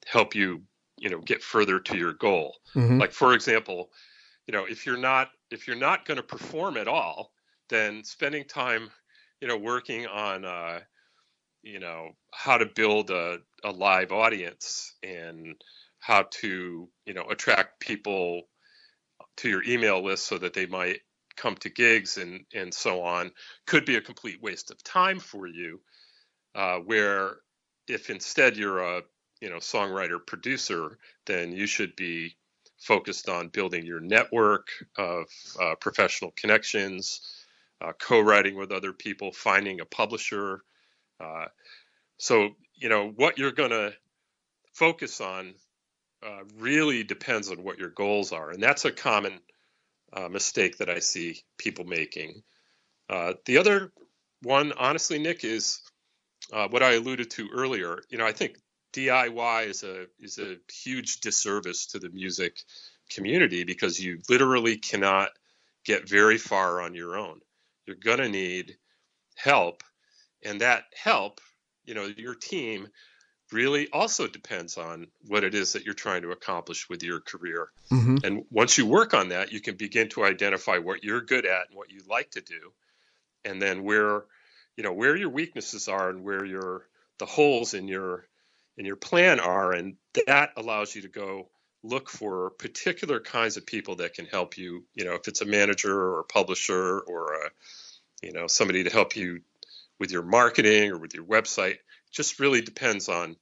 help 0.05 0.33
you 0.33 0.61
you 0.97 1.09
know 1.09 1.19
get 1.19 1.43
further 1.43 1.79
to 1.79 1.97
your 1.97 2.13
goal 2.13 2.55
mm-hmm. 2.75 2.99
like 2.99 3.11
for 3.11 3.33
example 3.33 3.89
you 4.47 4.53
know 4.53 4.65
if 4.65 4.85
you're 4.85 4.97
not 4.97 5.29
if 5.51 5.67
you're 5.67 5.75
not 5.75 6.05
going 6.05 6.17
to 6.17 6.23
perform 6.23 6.77
at 6.77 6.87
all 6.87 7.31
then 7.69 8.03
spending 8.03 8.43
time 8.45 8.89
you 9.41 9.47
know 9.47 9.57
working 9.57 10.05
on 10.07 10.45
uh 10.45 10.79
you 11.63 11.79
know 11.79 12.09
how 12.31 12.57
to 12.57 12.65
build 12.65 13.09
a, 13.09 13.37
a 13.63 13.71
live 13.71 14.11
audience 14.11 14.93
and 15.03 15.55
how 15.99 16.25
to 16.31 16.89
you 17.05 17.13
know 17.13 17.25
attract 17.29 17.79
people 17.79 18.43
to 19.37 19.49
your 19.49 19.63
email 19.63 20.03
list 20.03 20.25
so 20.27 20.37
that 20.37 20.53
they 20.53 20.65
might 20.65 20.99
come 21.35 21.55
to 21.55 21.69
gigs 21.69 22.17
and 22.17 22.45
and 22.53 22.73
so 22.73 23.01
on 23.01 23.31
could 23.65 23.85
be 23.85 23.95
a 23.95 24.01
complete 24.01 24.41
waste 24.41 24.71
of 24.71 24.83
time 24.83 25.19
for 25.19 25.47
you 25.47 25.79
uh, 26.55 26.77
where 26.77 27.37
if 27.87 28.09
instead 28.09 28.55
you're 28.55 28.79
a 28.79 29.01
you 29.41 29.49
know 29.49 29.57
songwriter 29.57 30.19
producer 30.25 30.97
then 31.25 31.51
you 31.51 31.65
should 31.65 31.95
be 31.95 32.35
focused 32.79 33.29
on 33.29 33.47
building 33.47 33.85
your 33.85 33.99
network 33.99 34.67
of 34.97 35.25
uh, 35.61 35.75
professional 35.75 36.31
connections 36.35 37.21
uh, 37.81 37.93
co-writing 37.99 38.55
with 38.55 38.71
other 38.71 38.93
people 38.93 39.31
finding 39.31 39.79
a 39.79 39.85
publisher 39.85 40.61
uh, 41.19 41.45
so 42.17 42.49
you 42.75 42.89
know 42.89 43.11
what 43.15 43.37
you're 43.37 43.51
going 43.51 43.71
to 43.71 43.93
focus 44.73 45.21
on 45.21 45.53
uh, 46.25 46.43
really 46.57 47.03
depends 47.03 47.49
on 47.49 47.63
what 47.63 47.79
your 47.79 47.89
goals 47.89 48.31
are. 48.31 48.51
And 48.51 48.61
that's 48.61 48.85
a 48.85 48.91
common 48.91 49.39
uh, 50.13 50.29
mistake 50.29 50.77
that 50.77 50.89
i 50.89 50.99
see 50.99 51.41
people 51.57 51.85
making. 51.85 52.43
The 53.09 53.57
other 53.57 53.91
one 54.41 54.73
honestly 54.73 55.19
nick 55.19 55.43
is 55.43 55.81
what 56.49 56.83
i 56.83 56.93
alluded 56.93 57.31
to 57.31 57.49
earlier. 57.53 57.99
You 58.09 58.17
know 58.19 58.25
i 58.25 58.31
think 58.31 58.57
DIY 58.93 59.67
is 59.67 59.83
a 59.83 60.05
is 60.19 60.37
a 60.37 60.57
huge 60.71 61.19
disservice 61.19 61.87
to 61.87 61.99
the 61.99 62.09
music 62.09 62.59
community 63.09 63.63
because 63.63 63.99
you 63.99 64.19
literally 64.29 64.77
cannot 64.77 65.29
get 65.83 66.07
very 66.07 66.37
far 66.37 66.81
on 66.81 66.93
your 66.93 67.17
own. 67.17 67.41
You're 67.85 67.97
to 68.19 68.29
need 68.29 68.77
help 69.35 69.83
and 70.43 70.61
that 70.61 70.85
help, 70.95 71.41
you 71.85 71.95
know, 71.95 72.05
your 72.05 72.35
team 72.35 72.87
really 73.53 73.89
also 73.91 74.27
depends 74.27 74.77
on 74.77 75.07
what 75.27 75.43
it 75.43 75.55
is 75.55 75.73
that 75.73 75.85
you're 75.85 75.93
trying 75.93 76.23
to 76.23 76.31
accomplish 76.31 76.89
with 76.89 77.03
your 77.03 77.21
career. 77.21 77.69
Mm-hmm. 77.91 78.17
And 78.23 78.45
once 78.49 78.77
you 78.77 78.85
work 78.85 79.13
on 79.13 79.29
that, 79.29 79.51
you 79.51 79.61
can 79.61 79.75
begin 79.75 80.09
to 80.09 80.23
identify 80.25 80.79
what 80.79 81.03
you're 81.03 81.21
good 81.21 81.45
at 81.45 81.67
and 81.69 81.77
what 81.77 81.91
you 81.91 82.01
like 82.09 82.31
to 82.31 82.41
do 82.41 82.73
and 83.45 83.61
then 83.61 83.83
where 83.83 84.23
you 84.75 84.83
know 84.83 84.93
where 84.93 85.15
your 85.15 85.29
weaknesses 85.29 85.87
are 85.87 86.09
and 86.09 86.23
where 86.23 86.45
your 86.45 86.87
the 87.19 87.25
holes 87.25 87.73
in 87.73 87.87
your 87.87 88.25
in 88.77 88.85
your 88.85 88.95
plan 88.95 89.39
are 89.39 89.71
and 89.73 89.95
that 90.25 90.51
allows 90.57 90.95
you 90.95 91.01
to 91.03 91.07
go 91.07 91.47
look 91.83 92.09
for 92.09 92.51
particular 92.51 93.19
kinds 93.19 93.57
of 93.57 93.65
people 93.65 93.97
that 93.97 94.13
can 94.13 94.25
help 94.25 94.57
you 94.57 94.83
you 94.93 95.05
know 95.05 95.13
if 95.13 95.27
it's 95.27 95.41
a 95.41 95.45
manager 95.45 95.93
or 95.93 96.19
a 96.21 96.25
publisher 96.25 96.99
or 96.99 97.33
a 97.33 97.49
you 98.21 98.31
know 98.31 98.47
somebody 98.47 98.83
to 98.83 98.89
help 98.89 99.15
you 99.15 99.41
with 99.99 100.11
your 100.11 100.23
marketing 100.23 100.91
or 100.91 100.97
with 100.97 101.13
your 101.13 101.25
website 101.25 101.73
it 101.73 102.02
just 102.13 102.39
really 102.39 102.61
depends 102.61 103.09
on 103.09 103.35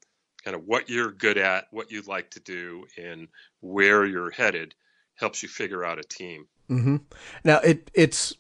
kind 0.43 0.55
of 0.55 0.63
what 0.65 0.89
you're 0.89 1.11
good 1.11 1.37
at 1.37 1.65
what 1.69 1.91
you'd 1.91 2.07
like 2.07 2.31
to 2.31 2.39
do 2.39 2.85
and 2.97 3.27
where 3.59 4.05
you're 4.05 4.31
headed 4.31 4.73
helps 5.15 5.43
you 5.43 5.49
figure 5.49 5.85
out 5.85 5.99
a 5.99 6.03
team 6.03 6.47
mm-hmm. 6.69 6.95
now 7.43 7.59
it 7.59 7.91
it's 7.93 8.33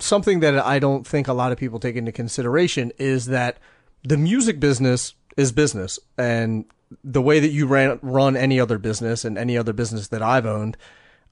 something 0.00 0.40
that 0.40 0.58
i 0.58 0.80
don't 0.80 1.06
think 1.06 1.28
a 1.28 1.32
lot 1.32 1.52
of 1.52 1.58
people 1.58 1.78
take 1.78 1.94
into 1.94 2.10
consideration 2.10 2.90
is 2.98 3.26
that 3.26 3.58
the 4.04 4.18
music 4.18 4.60
business 4.60 5.14
is 5.36 5.50
business, 5.50 5.98
and 6.18 6.66
the 7.02 7.22
way 7.22 7.40
that 7.40 7.48
you 7.48 7.66
ran, 7.66 7.98
run 8.02 8.36
any 8.36 8.60
other 8.60 8.78
business 8.78 9.24
and 9.24 9.36
any 9.36 9.56
other 9.56 9.72
business 9.72 10.08
that 10.08 10.22
I've 10.22 10.46
owned, 10.46 10.76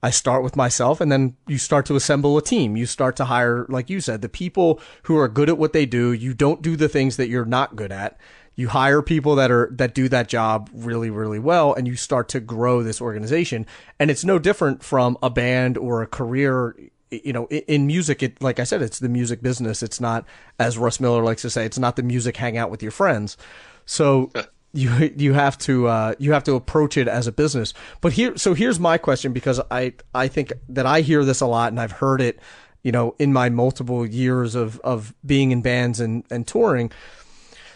I 0.02 0.10
start 0.10 0.42
with 0.42 0.56
myself 0.56 1.00
and 1.00 1.12
then 1.12 1.36
you 1.46 1.58
start 1.58 1.86
to 1.86 1.94
assemble 1.94 2.36
a 2.36 2.42
team. 2.42 2.76
You 2.76 2.86
start 2.86 3.14
to 3.16 3.26
hire, 3.26 3.66
like 3.68 3.88
you 3.88 4.00
said, 4.00 4.20
the 4.20 4.28
people 4.28 4.80
who 5.04 5.16
are 5.16 5.28
good 5.28 5.48
at 5.48 5.58
what 5.58 5.72
they 5.72 5.86
do. 5.86 6.12
You 6.12 6.34
don't 6.34 6.62
do 6.62 6.74
the 6.74 6.88
things 6.88 7.16
that 7.18 7.28
you're 7.28 7.44
not 7.44 7.76
good 7.76 7.92
at. 7.92 8.18
You 8.54 8.68
hire 8.68 9.02
people 9.02 9.36
that 9.36 9.50
are, 9.50 9.70
that 9.72 9.94
do 9.94 10.08
that 10.08 10.28
job 10.28 10.70
really, 10.72 11.10
really 11.10 11.38
well. 11.38 11.74
And 11.74 11.86
you 11.86 11.96
start 11.96 12.28
to 12.30 12.40
grow 12.40 12.82
this 12.82 13.00
organization. 13.00 13.66
And 13.98 14.10
it's 14.10 14.24
no 14.24 14.38
different 14.38 14.82
from 14.82 15.16
a 15.22 15.30
band 15.30 15.78
or 15.78 16.02
a 16.02 16.06
career. 16.06 16.76
You 17.10 17.32
know, 17.32 17.46
in 17.46 17.86
music, 17.86 18.22
it, 18.22 18.42
like 18.42 18.60
I 18.60 18.64
said, 18.64 18.82
it's 18.82 18.98
the 18.98 19.08
music 19.08 19.42
business. 19.42 19.82
It's 19.82 20.00
not, 20.00 20.24
as 20.58 20.78
Russ 20.78 21.00
Miller 21.00 21.22
likes 21.22 21.42
to 21.42 21.50
say, 21.50 21.64
it's 21.64 21.78
not 21.78 21.96
the 21.96 22.02
music 22.02 22.36
hang 22.36 22.56
out 22.56 22.70
with 22.70 22.82
your 22.82 22.92
friends. 22.92 23.36
So 23.84 24.30
you 24.72 25.12
you 25.16 25.32
have 25.34 25.58
to 25.58 25.86
uh, 25.86 26.14
you 26.18 26.32
have 26.32 26.44
to 26.44 26.54
approach 26.54 26.96
it 26.96 27.08
as 27.08 27.26
a 27.26 27.32
business. 27.32 27.74
But 28.00 28.12
here, 28.12 28.36
so 28.36 28.54
here's 28.54 28.80
my 28.80 28.98
question 28.98 29.32
because 29.32 29.60
I 29.70 29.94
I 30.14 30.28
think 30.28 30.52
that 30.70 30.86
I 30.86 31.02
hear 31.02 31.24
this 31.24 31.40
a 31.40 31.46
lot 31.46 31.72
and 31.72 31.80
I've 31.80 31.92
heard 31.92 32.20
it, 32.20 32.38
you 32.82 32.92
know, 32.92 33.14
in 33.18 33.32
my 33.32 33.50
multiple 33.50 34.06
years 34.06 34.54
of 34.54 34.80
of 34.80 35.14
being 35.24 35.50
in 35.50 35.62
bands 35.62 36.00
and 36.00 36.24
and 36.30 36.46
touring. 36.46 36.90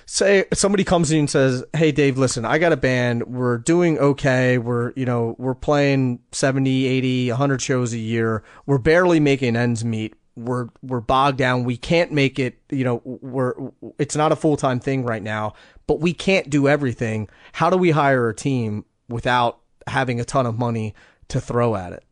Say 0.08 0.44
somebody 0.54 0.84
comes 0.84 1.10
in 1.10 1.18
and 1.18 1.30
says, 1.30 1.64
"Hey 1.74 1.90
Dave, 1.90 2.16
listen, 2.16 2.44
I 2.44 2.58
got 2.58 2.72
a 2.72 2.76
band. 2.76 3.26
We're 3.26 3.58
doing 3.58 3.98
okay. 3.98 4.56
We're, 4.56 4.92
you 4.94 5.04
know, 5.04 5.34
we're 5.38 5.54
playing 5.54 6.20
70, 6.30 6.86
80, 6.86 7.30
100 7.30 7.60
shows 7.60 7.92
a 7.92 7.98
year. 7.98 8.44
We're 8.66 8.78
barely 8.78 9.18
making 9.18 9.56
ends 9.56 9.84
meet 9.84 10.14
we're 10.36 10.68
we're 10.82 11.00
bogged 11.00 11.38
down. 11.38 11.64
We 11.64 11.76
can't 11.76 12.12
make 12.12 12.38
it. 12.38 12.58
You 12.70 12.84
know, 12.84 13.02
we're 13.04 13.54
it's 13.98 14.14
not 14.14 14.32
a 14.32 14.36
full 14.36 14.56
time 14.56 14.78
thing 14.78 15.04
right 15.04 15.22
now, 15.22 15.54
but 15.86 16.00
we 16.00 16.12
can't 16.12 16.48
do 16.50 16.68
everything. 16.68 17.28
How 17.54 17.70
do 17.70 17.76
we 17.76 17.90
hire 17.90 18.28
a 18.28 18.34
team 18.34 18.84
without 19.08 19.60
having 19.86 20.20
a 20.20 20.24
ton 20.24 20.46
of 20.46 20.58
money 20.58 20.94
to 21.28 21.40
throw 21.40 21.74
at 21.74 21.92
it? 21.92 22.04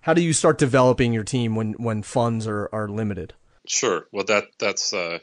How 0.00 0.14
do 0.14 0.22
you 0.22 0.32
start 0.32 0.58
developing 0.58 1.12
your 1.12 1.24
team 1.24 1.54
when 1.54 1.72
when 1.74 2.02
funds 2.02 2.46
are 2.46 2.68
are 2.72 2.88
limited? 2.88 3.34
Sure. 3.66 4.06
Well, 4.12 4.24
that 4.24 4.46
that's 4.58 4.92
uh, 4.92 5.20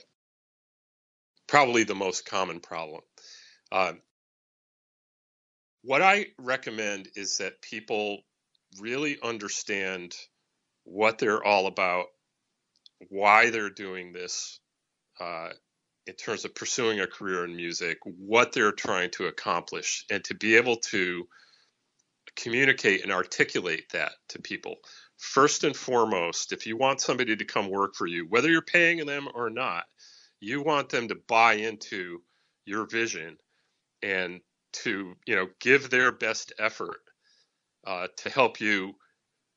probably 1.53 1.83
the 1.83 1.93
most 1.93 2.25
common 2.25 2.60
problem. 2.60 3.01
Uh, 3.72 3.93
what 5.83 6.01
I 6.01 6.25
recommend 6.39 7.10
is 7.15 7.38
that 7.38 7.62
people 7.62 8.24
really 8.79 9.19
understand 9.22 10.15
what 10.83 11.19
they're 11.19 11.43
all 11.43 11.67
about, 11.67 12.05
why 13.10 13.51
they're 13.51 13.69
doing 13.69 14.13
this 14.13 14.60
uh, 15.22 15.50
in 16.07 16.15
terms 16.15 16.43
of 16.43 16.55
pursuing 16.55 17.00
a 17.01 17.05
career 17.05 17.45
in 17.45 17.55
music, 17.55 18.00
what 18.03 18.51
they're 18.51 18.72
trying 18.72 19.12
to 19.12 19.27
accomplish, 19.27 20.05
and 20.10 20.24
to 20.24 20.33
be 20.33 20.55
able 20.55 20.77
to 20.77 21.27
communicate 22.36 23.03
and 23.03 23.12
articulate 23.12 23.86
that 23.93 24.13
to 24.29 24.41
people. 24.41 24.77
First 25.17 25.65
and 25.65 25.75
foremost, 25.75 26.51
if 26.51 26.65
you 26.65 26.77
want 26.77 27.00
somebody 27.00 27.36
to 27.36 27.45
come 27.45 27.69
work 27.69 27.93
for 27.93 28.07
you, 28.07 28.25
whether 28.27 28.50
you're 28.50 28.63
paying 28.63 29.05
them 29.05 29.27
or 29.36 29.51
not, 29.51 29.83
you 30.43 30.62
want 30.62 30.89
them 30.89 31.07
to 31.07 31.15
buy 31.27 31.53
into 31.53 32.21
your 32.65 32.85
vision 32.85 33.38
and 34.01 34.41
to 34.73 35.15
you 35.25 35.35
know 35.35 35.47
give 35.59 35.89
their 35.89 36.12
best 36.12 36.51
effort 36.59 37.00
uh, 37.88 38.07
to 38.17 38.29
help 38.29 38.59
you 38.59 38.93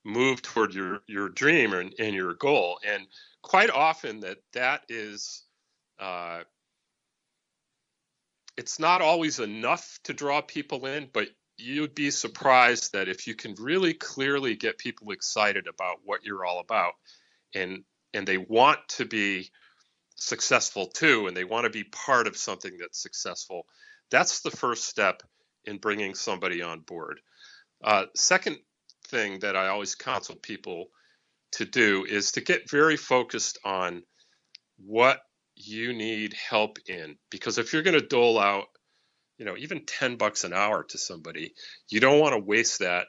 move 0.05 0.41
toward 0.43 0.75
your 0.75 1.01
your 1.09 1.29
dream 1.29 1.73
and, 1.73 1.93
and 1.99 2.15
your 2.15 2.35
goal. 2.35 2.79
And 2.87 3.07
quite 3.43 3.71
often 3.71 4.21
that 4.21 4.39
that 4.53 4.83
is 4.89 5.45
uh, 5.99 6.41
it's 8.57 8.79
not 8.79 9.03
always 9.03 9.41
enough 9.41 9.99
to 10.05 10.15
draw 10.15 10.41
people 10.41 10.87
in 10.87 11.09
but 11.13 11.29
you'd 11.59 11.95
be 11.95 12.11
surprised 12.11 12.93
that 12.93 13.09
if 13.09 13.27
you 13.27 13.35
can 13.35 13.55
really 13.59 13.95
clearly 13.95 14.55
get 14.55 14.79
people 14.79 15.11
excited 15.11 15.67
about 15.67 15.97
what 16.05 16.25
you're 16.25 16.45
all 16.45 16.61
about 16.61 16.93
and 17.55 17.83
and 18.15 18.27
they 18.27 18.39
want 18.39 18.79
to 18.89 19.05
be 19.05 19.51
successful 20.17 20.87
too 20.87 21.27
and 21.27 21.37
they 21.37 21.45
want 21.45 21.65
to 21.65 21.71
be 21.71 21.85
part 21.85 22.27
of 22.27 22.37
something 22.37 22.77
that's 22.79 23.01
successful 23.01 23.67
that's 24.11 24.41
the 24.41 24.51
first 24.51 24.85
step 24.85 25.23
in 25.65 25.79
bringing 25.79 26.15
somebody 26.15 26.63
on 26.63 26.81
board. 26.81 27.21
Uh, 27.83 28.05
second 28.15 28.57
thing 29.09 29.39
that 29.41 29.55
i 29.55 29.69
always 29.69 29.95
counsel 29.95 30.35
people 30.35 30.89
to 31.53 31.65
do 31.65 32.05
is 32.05 32.33
to 32.33 32.41
get 32.41 32.69
very 32.69 32.97
focused 32.97 33.59
on 33.65 34.03
what 34.79 35.21
you 35.55 35.93
need 35.93 36.35
help 36.35 36.79
in 36.89 37.17
because 37.31 37.57
if 37.59 37.73
you're 37.73 37.83
going 37.85 37.99
to 37.99 38.07
dole 38.07 38.39
out 38.39 38.67
you 39.39 39.47
know 39.47 39.57
even 39.57 39.85
10 39.87 40.17
bucks 40.17 40.43
an 40.43 40.53
hour 40.53 40.83
to 40.83 40.99
somebody 40.99 41.55
you 41.89 42.01
don't 42.01 42.19
want 42.19 42.33
to 42.33 42.41
waste 42.41 42.81
that 42.81 43.07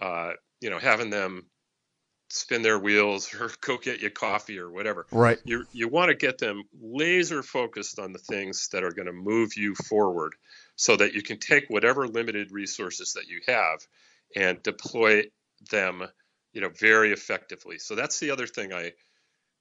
uh, 0.00 0.32
you 0.60 0.68
know 0.68 0.78
having 0.78 1.08
them 1.08 1.46
spin 2.32 2.62
their 2.62 2.78
wheels 2.78 3.34
or 3.40 3.50
go 3.60 3.78
get 3.78 4.00
you 4.00 4.10
coffee 4.10 4.58
or 4.58 4.70
whatever. 4.70 5.06
Right. 5.10 5.38
You 5.44 5.64
you 5.72 5.88
want 5.88 6.10
to 6.10 6.14
get 6.14 6.38
them 6.38 6.62
laser 6.80 7.42
focused 7.42 7.98
on 7.98 8.12
the 8.12 8.18
things 8.18 8.68
that 8.72 8.84
are 8.84 8.92
going 8.92 9.06
to 9.06 9.12
move 9.12 9.56
you 9.56 9.74
forward 9.74 10.34
so 10.76 10.96
that 10.96 11.14
you 11.14 11.22
can 11.22 11.38
take 11.38 11.64
whatever 11.68 12.06
limited 12.06 12.52
resources 12.52 13.14
that 13.14 13.28
you 13.28 13.40
have 13.46 13.80
and 14.36 14.62
deploy 14.62 15.24
them 15.70 16.02
you 16.52 16.60
know 16.60 16.70
very 16.78 17.12
effectively. 17.12 17.78
So 17.78 17.94
that's 17.94 18.18
the 18.18 18.30
other 18.30 18.46
thing 18.46 18.72
i 18.72 18.92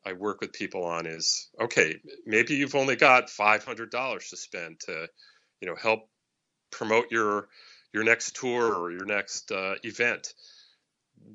i 0.06 0.14
work 0.14 0.40
with 0.40 0.54
people 0.54 0.86
on 0.86 1.06
is 1.06 1.50
okay 1.60 1.94
maybe 2.26 2.56
you've 2.56 2.74
only 2.76 2.96
got 2.96 3.28
$500 3.28 4.30
to 4.30 4.38
spend 4.38 4.80
to 4.86 5.08
you 5.60 5.68
know 5.68 5.76
help 5.76 6.08
promote 6.72 7.12
your 7.12 7.50
your 7.94 8.04
next 8.04 8.36
tour 8.36 8.74
or 8.76 8.92
your 8.92 9.06
next 9.06 9.52
uh, 9.52 9.76
event. 9.84 10.34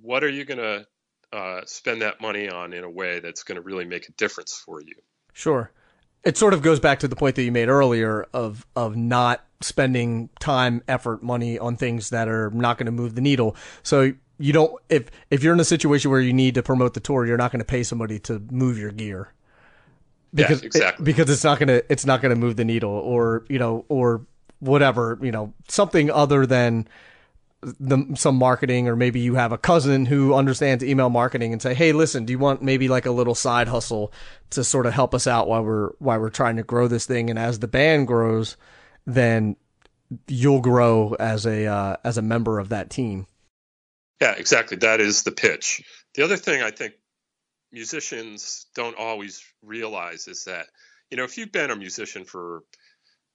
What 0.00 0.24
are 0.24 0.28
you 0.28 0.44
going 0.44 0.58
to 0.58 0.86
uh, 1.34 1.62
spend 1.66 2.00
that 2.02 2.20
money 2.20 2.48
on 2.48 2.72
in 2.72 2.84
a 2.84 2.90
way 2.90 3.18
that's 3.18 3.42
going 3.42 3.56
to 3.56 3.62
really 3.62 3.84
make 3.84 4.08
a 4.08 4.12
difference 4.12 4.54
for 4.54 4.80
you. 4.80 4.94
Sure. 5.32 5.72
It 6.22 6.38
sort 6.38 6.54
of 6.54 6.62
goes 6.62 6.78
back 6.78 7.00
to 7.00 7.08
the 7.08 7.16
point 7.16 7.34
that 7.36 7.42
you 7.42 7.52
made 7.52 7.68
earlier 7.68 8.26
of 8.32 8.64
of 8.76 8.96
not 8.96 9.44
spending 9.60 10.30
time 10.38 10.82
effort 10.86 11.22
money 11.22 11.58
on 11.58 11.76
things 11.76 12.10
that 12.10 12.28
are 12.28 12.50
not 12.50 12.78
going 12.78 12.86
to 12.86 12.92
move 12.92 13.14
the 13.14 13.20
needle. 13.20 13.56
So 13.82 14.12
you 14.38 14.52
don't 14.52 14.72
if 14.88 15.10
if 15.30 15.42
you're 15.42 15.52
in 15.52 15.60
a 15.60 15.64
situation 15.64 16.10
where 16.10 16.20
you 16.20 16.32
need 16.32 16.54
to 16.54 16.62
promote 16.62 16.94
the 16.94 17.00
tour 17.00 17.26
you're 17.26 17.36
not 17.36 17.50
going 17.50 17.60
to 17.60 17.66
pay 17.66 17.82
somebody 17.82 18.18
to 18.20 18.40
move 18.50 18.78
your 18.78 18.92
gear. 18.92 19.32
Because 20.32 20.62
yeah, 20.62 20.66
exactly. 20.66 21.02
it, 21.02 21.04
because 21.04 21.30
it's 21.30 21.44
not 21.44 21.58
gonna 21.58 21.82
it's 21.88 22.06
not 22.06 22.22
gonna 22.22 22.36
move 22.36 22.56
the 22.56 22.64
needle 22.64 22.90
or 22.92 23.44
you 23.48 23.58
know 23.58 23.84
or 23.88 24.24
whatever 24.60 25.18
you 25.20 25.32
know 25.32 25.52
something 25.68 26.10
other 26.10 26.46
than 26.46 26.88
the, 27.64 28.14
some 28.16 28.36
marketing 28.36 28.88
or 28.88 28.96
maybe 28.96 29.20
you 29.20 29.34
have 29.34 29.52
a 29.52 29.58
cousin 29.58 30.06
who 30.06 30.34
understands 30.34 30.84
email 30.84 31.08
marketing 31.08 31.52
and 31.52 31.62
say 31.62 31.74
hey 31.74 31.92
listen 31.92 32.24
do 32.24 32.32
you 32.32 32.38
want 32.38 32.62
maybe 32.62 32.88
like 32.88 33.06
a 33.06 33.10
little 33.10 33.34
side 33.34 33.68
hustle 33.68 34.12
to 34.50 34.62
sort 34.62 34.86
of 34.86 34.92
help 34.92 35.14
us 35.14 35.26
out 35.26 35.48
while 35.48 35.62
we're 35.62 35.90
while 35.98 36.18
we're 36.20 36.30
trying 36.30 36.56
to 36.56 36.62
grow 36.62 36.88
this 36.88 37.06
thing? 37.06 37.30
And 37.30 37.38
as 37.38 37.58
the 37.58 37.68
band 37.68 38.06
grows 38.06 38.56
then 39.06 39.56
you'll 40.28 40.60
grow 40.60 41.14
as 41.18 41.46
a 41.46 41.66
uh, 41.66 41.96
as 42.04 42.18
a 42.18 42.22
member 42.22 42.58
of 42.58 42.68
that 42.68 42.90
team. 42.90 43.26
Yeah 44.20 44.34
exactly. 44.36 44.76
That 44.76 45.00
is 45.00 45.22
the 45.22 45.32
pitch. 45.32 45.82
The 46.14 46.22
other 46.22 46.36
thing 46.36 46.62
i 46.62 46.70
think 46.70 46.94
musicians 47.72 48.66
don't 48.74 48.96
always 48.96 49.42
realize 49.62 50.28
is 50.28 50.44
that 50.44 50.66
you 51.10 51.16
know 51.16 51.24
if 51.24 51.36
you've 51.36 51.50
been 51.50 51.70
a 51.70 51.76
musician 51.76 52.24
for 52.24 52.62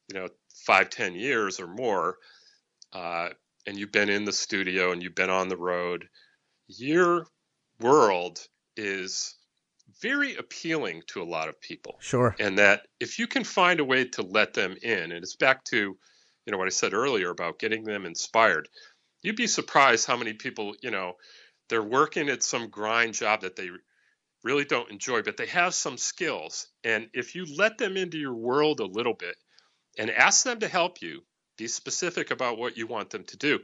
you 0.07 0.19
know 0.19 0.29
five 0.65 0.89
ten 0.89 1.13
years 1.13 1.59
or 1.59 1.67
more 1.67 2.17
uh, 2.93 3.29
and 3.65 3.77
you've 3.77 3.91
been 3.91 4.09
in 4.09 4.25
the 4.25 4.31
studio 4.31 4.91
and 4.91 5.01
you've 5.03 5.15
been 5.15 5.29
on 5.29 5.47
the 5.47 5.57
road 5.57 6.07
your 6.67 7.25
world 7.79 8.39
is 8.77 9.35
very 10.01 10.35
appealing 10.35 11.01
to 11.07 11.21
a 11.21 11.23
lot 11.23 11.49
of 11.49 11.59
people 11.61 11.97
sure 11.99 12.35
and 12.39 12.57
that 12.59 12.87
if 12.99 13.19
you 13.19 13.27
can 13.27 13.43
find 13.43 13.79
a 13.79 13.85
way 13.85 14.05
to 14.05 14.21
let 14.21 14.53
them 14.53 14.75
in 14.81 15.11
and 15.11 15.23
it's 15.23 15.35
back 15.35 15.63
to 15.63 15.77
you 15.77 16.51
know 16.51 16.57
what 16.57 16.67
i 16.67 16.71
said 16.71 16.93
earlier 16.93 17.29
about 17.29 17.59
getting 17.59 17.83
them 17.83 18.05
inspired 18.05 18.69
you'd 19.21 19.35
be 19.35 19.47
surprised 19.47 20.05
how 20.05 20.17
many 20.17 20.33
people 20.33 20.75
you 20.81 20.91
know 20.91 21.13
they're 21.69 21.83
working 21.83 22.29
at 22.29 22.43
some 22.43 22.69
grind 22.69 23.13
job 23.13 23.41
that 23.41 23.55
they 23.55 23.69
really 24.43 24.65
don't 24.65 24.91
enjoy, 24.91 25.21
but 25.21 25.37
they 25.37 25.47
have 25.47 25.73
some 25.73 25.97
skills. 25.97 26.67
And 26.83 27.09
if 27.13 27.35
you 27.35 27.45
let 27.57 27.77
them 27.77 27.97
into 27.97 28.17
your 28.17 28.33
world 28.33 28.79
a 28.79 28.85
little 28.85 29.13
bit 29.13 29.35
and 29.97 30.09
ask 30.09 30.43
them 30.43 30.59
to 30.59 30.67
help 30.67 31.01
you, 31.01 31.21
be 31.59 31.67
specific 31.67 32.31
about 32.31 32.57
what 32.57 32.77
you 32.77 32.87
want 32.87 33.09
them 33.09 33.25
to 33.25 33.37
do. 33.37 33.59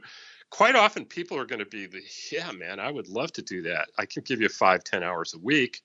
Quite 0.50 0.76
often, 0.76 1.06
people 1.06 1.38
are 1.38 1.46
going 1.46 1.58
to 1.58 1.66
be, 1.66 1.88
yeah, 2.30 2.52
man, 2.52 2.78
I 2.78 2.90
would 2.90 3.08
love 3.08 3.32
to 3.32 3.42
do 3.42 3.62
that. 3.62 3.88
I 3.98 4.06
can 4.06 4.22
give 4.22 4.40
you 4.40 4.48
five, 4.48 4.84
ten 4.84 5.02
hours 5.02 5.34
a 5.34 5.38
week. 5.38 5.82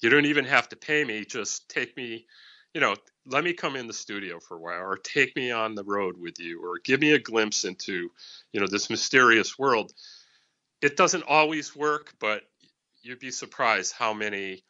You 0.00 0.10
don't 0.10 0.26
even 0.26 0.44
have 0.44 0.68
to 0.68 0.76
pay 0.76 1.02
me. 1.02 1.24
Just 1.24 1.68
take 1.68 1.96
me, 1.96 2.26
you 2.74 2.80
know, 2.80 2.94
let 3.26 3.42
me 3.42 3.54
come 3.54 3.74
in 3.74 3.86
the 3.86 3.92
studio 3.92 4.38
for 4.38 4.56
a 4.56 4.60
while, 4.60 4.82
or 4.82 4.98
take 4.98 5.34
me 5.34 5.50
on 5.50 5.74
the 5.74 5.84
road 5.84 6.16
with 6.16 6.38
you, 6.38 6.62
or 6.64 6.78
give 6.84 7.00
me 7.00 7.12
a 7.12 7.18
glimpse 7.18 7.64
into, 7.64 8.10
you 8.52 8.60
know, 8.60 8.66
this 8.68 8.90
mysterious 8.90 9.58
world. 9.58 9.92
It 10.80 10.96
doesn't 10.96 11.24
always 11.26 11.74
work, 11.74 12.14
but 12.20 12.42
you'd 13.02 13.20
be 13.20 13.30
surprised 13.30 13.94
how 13.96 14.12
many 14.12 14.62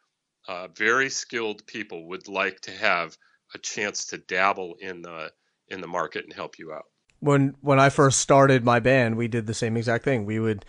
uh, 0.47 0.69
very 0.69 1.09
skilled 1.09 1.65
people 1.67 2.07
would 2.07 2.27
like 2.27 2.61
to 2.61 2.71
have 2.71 3.15
a 3.53 3.57
chance 3.59 4.07
to 4.07 4.17
dabble 4.17 4.75
in 4.79 5.01
the 5.01 5.31
in 5.73 5.81
the 5.81 5.87
market 5.87 6.23
and 6.23 6.33
help 6.33 6.57
you 6.57 6.71
out. 6.71 6.85
When 7.19 7.55
when 7.61 7.79
I 7.79 7.89
first 7.89 8.19
started 8.19 8.63
my 8.63 8.79
band, 8.79 9.17
we 9.17 9.27
did 9.27 9.47
the 9.47 9.53
same 9.53 9.75
exact 9.75 10.03
thing. 10.05 10.25
We 10.25 10.39
would 10.39 10.65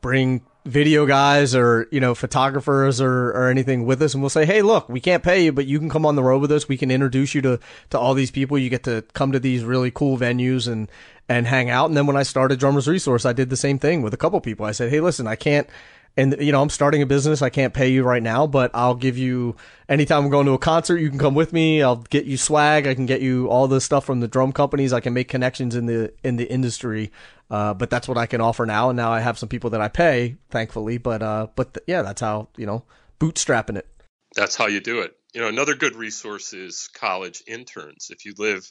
bring 0.00 0.42
video 0.64 1.06
guys 1.06 1.56
or 1.56 1.88
you 1.90 1.98
know 1.98 2.14
photographers 2.14 3.00
or, 3.00 3.30
or 3.30 3.48
anything 3.48 3.84
with 3.84 4.00
us 4.00 4.14
and 4.14 4.22
we'll 4.22 4.30
say 4.30 4.44
hey 4.44 4.62
look 4.62 4.88
we 4.88 5.00
can't 5.00 5.24
pay 5.24 5.44
you 5.44 5.52
but 5.52 5.66
you 5.66 5.78
can 5.80 5.88
come 5.88 6.06
on 6.06 6.14
the 6.14 6.22
road 6.22 6.40
with 6.40 6.52
us 6.52 6.68
we 6.68 6.76
can 6.76 6.88
introduce 6.88 7.34
you 7.34 7.42
to 7.42 7.58
to 7.90 7.98
all 7.98 8.14
these 8.14 8.30
people 8.30 8.56
you 8.56 8.70
get 8.70 8.84
to 8.84 9.02
come 9.12 9.32
to 9.32 9.40
these 9.40 9.64
really 9.64 9.90
cool 9.90 10.16
venues 10.16 10.70
and 10.70 10.88
and 11.28 11.48
hang 11.48 11.68
out 11.68 11.86
and 11.86 11.96
then 11.96 12.06
when 12.06 12.16
i 12.16 12.22
started 12.22 12.60
drummers 12.60 12.86
resource 12.86 13.26
i 13.26 13.32
did 13.32 13.50
the 13.50 13.56
same 13.56 13.76
thing 13.76 14.02
with 14.02 14.14
a 14.14 14.16
couple 14.16 14.40
people 14.40 14.64
i 14.64 14.70
said 14.70 14.88
hey 14.88 15.00
listen 15.00 15.26
i 15.26 15.34
can't 15.34 15.68
and 16.16 16.36
you 16.40 16.52
know 16.52 16.62
i'm 16.62 16.70
starting 16.70 17.02
a 17.02 17.06
business. 17.06 17.42
I 17.42 17.50
can't 17.50 17.72
pay 17.72 17.88
you 17.88 18.02
right 18.02 18.22
now 18.22 18.46
but 18.46 18.70
i'll 18.74 18.94
give 18.94 19.16
you 19.16 19.56
anytime 19.88 20.24
i'm 20.24 20.30
going 20.30 20.46
to 20.46 20.52
a 20.52 20.58
concert 20.58 20.98
you 20.98 21.10
can 21.10 21.18
come 21.18 21.34
with 21.34 21.52
me. 21.52 21.82
I'll 21.82 21.96
get 21.96 22.24
you 22.24 22.36
swag. 22.36 22.86
I 22.86 22.94
can 22.94 23.06
get 23.06 23.20
you 23.20 23.48
all 23.48 23.68
the 23.68 23.80
stuff 23.80 24.04
from 24.04 24.20
the 24.20 24.28
drum 24.28 24.52
companies. 24.52 24.92
I 24.92 25.00
can 25.00 25.14
make 25.14 25.28
connections 25.28 25.74
in 25.74 25.86
the 25.86 26.12
in 26.22 26.36
the 26.36 26.50
industry. 26.50 27.10
Uh, 27.50 27.74
but 27.74 27.90
that's 27.90 28.08
what 28.08 28.16
i 28.16 28.26
can 28.26 28.40
offer 28.40 28.64
now. 28.64 28.90
And 28.90 28.96
now 28.96 29.12
i 29.12 29.20
have 29.20 29.38
some 29.38 29.48
people 29.48 29.70
that 29.70 29.80
i 29.80 29.88
pay 29.88 30.36
thankfully. 30.50 30.98
But 30.98 31.22
uh 31.22 31.48
but 31.54 31.74
th- 31.74 31.84
yeah 31.86 32.02
that's 32.02 32.20
how 32.20 32.48
you 32.56 32.66
know 32.66 32.84
bootstrapping 33.20 33.76
it. 33.76 33.88
That's 34.34 34.56
how 34.56 34.66
you 34.66 34.80
do 34.80 35.00
it. 35.00 35.14
You 35.34 35.40
know 35.40 35.48
another 35.48 35.74
good 35.74 35.96
resource 35.96 36.52
is 36.52 36.88
college 36.94 37.42
interns. 37.46 38.08
If 38.10 38.24
you 38.24 38.34
live 38.38 38.70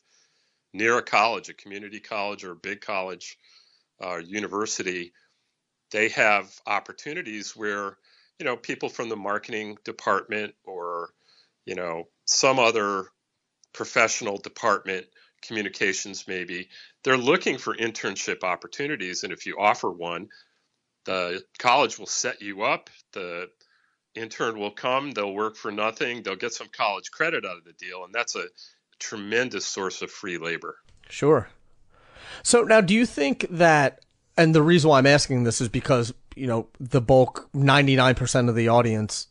near 0.74 0.98
a 0.98 1.04
college 1.04 1.50
a 1.50 1.54
community 1.54 2.00
college 2.00 2.44
or 2.44 2.52
a 2.52 2.56
big 2.56 2.82
college 2.82 3.38
or 4.00 4.18
uh, 4.18 4.20
university 4.20 5.14
they 5.92 6.10
have 6.10 6.52
opportunities 6.66 7.56
where 7.56 7.98
you 8.42 8.46
know, 8.46 8.58
people 8.58 8.90
from 8.90 9.08
the 9.08 9.16
marketing 9.16 9.78
department 9.84 10.56
or, 10.64 11.12
you 11.64 11.76
know, 11.76 12.08
some 12.26 12.58
other 12.58 13.06
professional 13.72 14.40
department, 14.40 15.06
communications 15.44 16.28
maybe, 16.28 16.68
they're 17.04 17.18
looking 17.18 17.60
for 17.60 17.76
internship 17.76 18.44
opportunities. 18.44 19.24
And 19.24 19.32
if 19.32 19.46
you 19.46 19.58
offer 19.60 19.92
one, 19.92 20.30
the 21.06 21.44
college 21.60 22.00
will 22.00 22.08
set 22.08 22.42
you 22.42 22.64
up. 22.64 22.90
The 23.14 23.52
intern 24.16 24.58
will 24.58 24.72
come, 24.72 25.12
they'll 25.12 25.36
work 25.36 25.56
for 25.56 25.72
nothing, 25.72 26.24
they'll 26.24 26.36
get 26.36 26.54
some 26.54 26.70
college 26.76 27.12
credit 27.12 27.46
out 27.46 27.58
of 27.58 27.64
the 27.64 27.74
deal. 27.74 28.06
And 28.06 28.12
that's 28.12 28.36
a 28.36 28.46
tremendous 28.98 29.68
source 29.68 30.02
of 30.02 30.10
free 30.10 30.40
labor. 30.40 30.78
Sure. 31.10 31.48
So 32.42 32.64
now, 32.64 32.82
do 32.82 32.96
you 32.96 33.06
think 33.06 33.46
that, 33.52 34.00
and 34.42 34.56
the 34.56 34.62
reason 34.62 34.90
why 34.90 34.98
I'm 34.98 35.08
asking 35.08 35.44
this 35.44 35.62
is 35.62 35.70
because, 35.70 36.14
you 36.36 36.48
know, 36.48 36.68
the 36.80 37.02
bulk, 37.02 37.50
99% 37.54 38.50
of 38.50 38.56
the 38.56 38.68
audience 38.68 39.28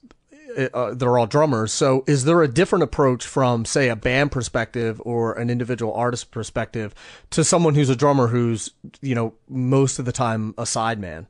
uh, 0.57 0.95
they're 0.95 1.19
all 1.19 1.27
drummers. 1.27 1.73
So 1.73 2.05
is 2.07 2.25
there 2.25 2.43
a 2.43 2.49
different 2.49 2.83
approach 2.83 3.27
from 3.27 3.65
say 3.65 3.89
a 3.89 3.97
band 3.97 4.33
perspective 4.33 5.01
or 5.05 5.35
an 5.35 5.51
individual 5.51 5.95
artist 5.95 6.31
perspective 6.31 6.95
to 7.31 7.45
someone 7.45 7.75
who's 7.75 7.91
a 7.91 7.97
drummer 7.97 8.29
who's, 8.29 8.73
you 9.01 9.15
know, 9.15 9.35
most 9.49 9.99
of 9.99 10.05
the 10.05 10.13
time 10.13 10.55
a 10.59 10.63
sideman? 10.63 11.27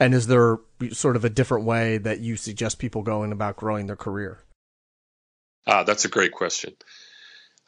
And 0.00 0.14
is 0.14 0.26
there 0.26 0.58
sort 0.92 1.16
of 1.16 1.24
a 1.24 1.30
different 1.30 1.64
way 1.64 1.98
that 1.98 2.20
you 2.20 2.36
suggest 2.36 2.78
people 2.78 3.02
going 3.02 3.32
about 3.32 3.56
growing 3.56 3.86
their 3.86 3.96
career? 3.96 4.40
Ah, 5.66 5.84
that's 5.84 6.04
a 6.04 6.08
great 6.08 6.32
question. 6.32 6.74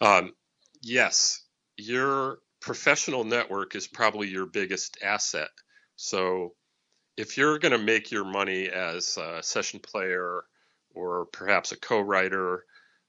Um, 0.00 0.34
yes, 0.82 1.42
your 1.76 2.38
professional 2.66 3.22
network 3.22 3.76
is 3.76 3.86
probably 3.86 4.26
your 4.26 4.44
biggest 4.44 4.98
asset. 5.00 5.50
So 5.94 6.54
if 7.16 7.38
you're 7.38 7.60
going 7.60 7.72
to 7.72 7.78
make 7.78 8.10
your 8.10 8.24
money 8.24 8.68
as 8.68 9.16
a 9.16 9.40
session 9.40 9.78
player 9.78 10.42
or 10.92 11.26
perhaps 11.26 11.70
a 11.70 11.78
co-writer 11.78 12.64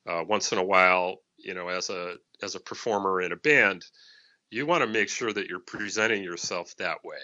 uh, 0.08 0.24
once 0.28 0.52
in 0.52 0.60
a 0.60 0.64
while, 0.64 1.18
you 1.38 1.56
know, 1.56 1.70
as 1.70 1.90
a 1.90 2.16
as 2.44 2.54
a 2.54 2.60
performer 2.60 3.20
in 3.20 3.32
a 3.32 3.36
band, 3.36 3.84
you 4.52 4.68
want 4.68 4.84
to 4.84 4.88
make 4.88 5.10
sure 5.10 5.34
that 5.34 5.48
you're 5.48 5.60
presenting 5.60 6.24
yourself 6.24 6.76
that 6.78 7.04
way. 7.04 7.18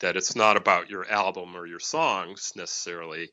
That 0.00 0.16
it's 0.16 0.36
not 0.36 0.58
about 0.58 0.90
your 0.90 1.10
album 1.10 1.56
or 1.56 1.66
your 1.66 1.80
songs 1.80 2.52
necessarily, 2.54 3.30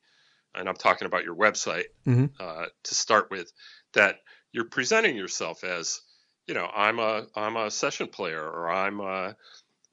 and 0.55 0.69
I'm 0.69 0.75
talking 0.75 1.07
about 1.07 1.25
your 1.25 1.35
website 1.35 1.85
mm-hmm. 2.07 2.27
uh, 2.39 2.67
to 2.83 2.95
start 2.95 3.29
with. 3.29 3.51
That 3.93 4.15
you're 4.53 4.69
presenting 4.69 5.17
yourself 5.17 5.65
as, 5.65 5.99
you 6.47 6.53
know, 6.53 6.69
I'm 6.73 6.99
a 6.99 7.27
I'm 7.35 7.57
a 7.57 7.71
session 7.71 8.07
player 8.07 8.41
or 8.41 8.69
I'm 8.69 9.01
uh, 9.01 9.33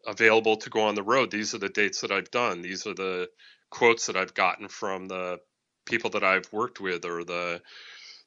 available 0.07 0.57
to 0.57 0.71
go 0.71 0.83
on 0.83 0.95
the 0.95 1.03
road. 1.03 1.31
These 1.31 1.55
are 1.55 1.59
the 1.59 1.69
dates 1.69 2.01
that 2.01 2.13
I've 2.13 2.31
done. 2.31 2.63
These 2.63 2.87
are 2.87 2.95
the 2.95 3.29
quotes 3.71 4.07
that 4.07 4.17
I've 4.17 4.35
gotten 4.35 4.69
from 4.69 5.07
the 5.09 5.41
people 5.87 6.11
that 6.11 6.25
I've 6.25 6.53
worked 6.53 6.81
with 6.81 7.05
or 7.05 7.25
the 7.25 7.63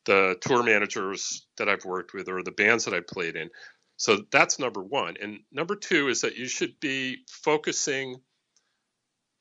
the 0.05 0.37
tour 0.41 0.63
managers 0.63 1.45
that 1.57 1.67
I've 1.69 1.85
worked 1.85 2.13
with 2.13 2.29
or 2.29 2.43
the 2.43 2.51
bands 2.51 2.85
that 2.85 2.93
I've 2.93 3.07
played 3.07 3.35
in. 3.35 3.49
So 3.97 4.19
that's 4.31 4.59
number 4.59 4.83
one. 4.83 5.15
And 5.21 5.39
number 5.51 5.75
two 5.75 6.09
is 6.09 6.21
that 6.21 6.37
you 6.37 6.47
should 6.47 6.79
be 6.79 7.23
focusing 7.29 8.17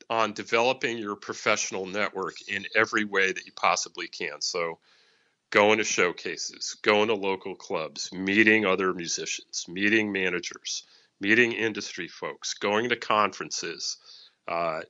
on 0.09 0.33
developing 0.33 0.99
your 0.99 1.17
professional 1.17 1.87
network 1.87 2.37
in 2.49 2.65
every 2.75 3.05
way 3.05 3.33
that 3.33 3.47
you 3.47 3.53
possibly 3.53 4.07
can. 4.07 4.41
So 4.41 4.79
going 5.55 5.79
to 5.79 5.85
showcases, 5.85 6.77
going 6.83 7.07
to 7.07 7.15
local 7.15 7.55
clubs, 7.55 8.13
meeting 8.13 8.67
other 8.67 8.93
musicians, 8.93 9.67
meeting 9.69 10.11
managers, 10.11 10.83
meeting 11.21 11.53
industry 11.53 12.09
folks, 12.09 12.55
going 12.55 12.89
to 12.89 12.97
conferences, 12.97 13.97
uh, 14.49 14.81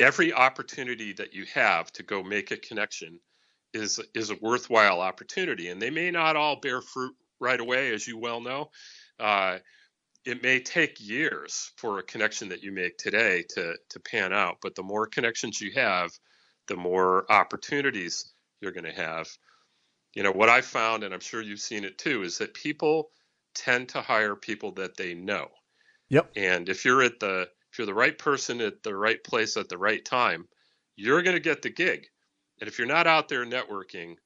every 0.00 0.32
opportunity 0.32 1.12
that 1.12 1.32
you 1.34 1.44
have 1.54 1.92
to 1.92 2.02
go 2.02 2.20
make 2.20 2.50
a 2.50 2.56
connection 2.56 3.20
is 3.72 4.00
is 4.12 4.30
a 4.30 4.38
worthwhile 4.40 5.00
opportunity, 5.00 5.68
and 5.68 5.80
they 5.80 5.90
may 5.90 6.10
not 6.10 6.34
all 6.34 6.56
bear 6.56 6.82
fruit 6.82 7.14
right 7.38 7.60
away, 7.60 7.94
as 7.94 8.08
you 8.08 8.18
well 8.18 8.40
know. 8.40 8.70
Uh, 9.20 9.58
it 10.24 10.42
may 10.42 10.58
take 10.58 10.96
years 10.98 11.70
for 11.76 12.00
a 12.00 12.02
connection 12.02 12.48
that 12.48 12.64
you 12.64 12.72
make 12.72 12.98
today 12.98 13.44
to 13.50 13.76
to 13.90 14.00
pan 14.00 14.32
out, 14.32 14.56
but 14.62 14.74
the 14.74 14.82
more 14.82 15.06
connections 15.06 15.60
you 15.60 15.70
have, 15.76 16.10
the 16.66 16.76
more 16.76 17.30
opportunities 17.30 18.32
you're 18.60 18.72
going 18.72 18.92
to 18.92 19.00
have. 19.00 19.28
You 20.14 20.22
know 20.22 20.32
what 20.32 20.48
I 20.48 20.60
found, 20.60 21.04
and 21.04 21.14
I'm 21.14 21.20
sure 21.20 21.40
you've 21.40 21.60
seen 21.60 21.84
it 21.84 21.98
too, 21.98 22.22
is 22.22 22.38
that 22.38 22.54
people 22.54 23.10
tend 23.54 23.90
to 23.90 24.00
hire 24.00 24.34
people 24.34 24.72
that 24.72 24.96
they 24.96 25.14
know. 25.14 25.48
Yep. 26.08 26.32
And 26.36 26.68
if 26.68 26.84
you're 26.84 27.02
at 27.02 27.20
the 27.20 27.48
if 27.70 27.78
you're 27.78 27.86
the 27.86 27.94
right 27.94 28.16
person 28.18 28.60
at 28.60 28.82
the 28.82 28.96
right 28.96 29.22
place 29.22 29.56
at 29.56 29.68
the 29.68 29.78
right 29.78 30.04
time, 30.04 30.48
you're 30.96 31.22
going 31.22 31.36
to 31.36 31.40
get 31.40 31.62
the 31.62 31.70
gig. 31.70 32.06
And 32.60 32.68
if 32.68 32.78
you're 32.78 32.88
not 32.88 33.06
out 33.06 33.28
there 33.28 33.46
networking, 33.46 34.16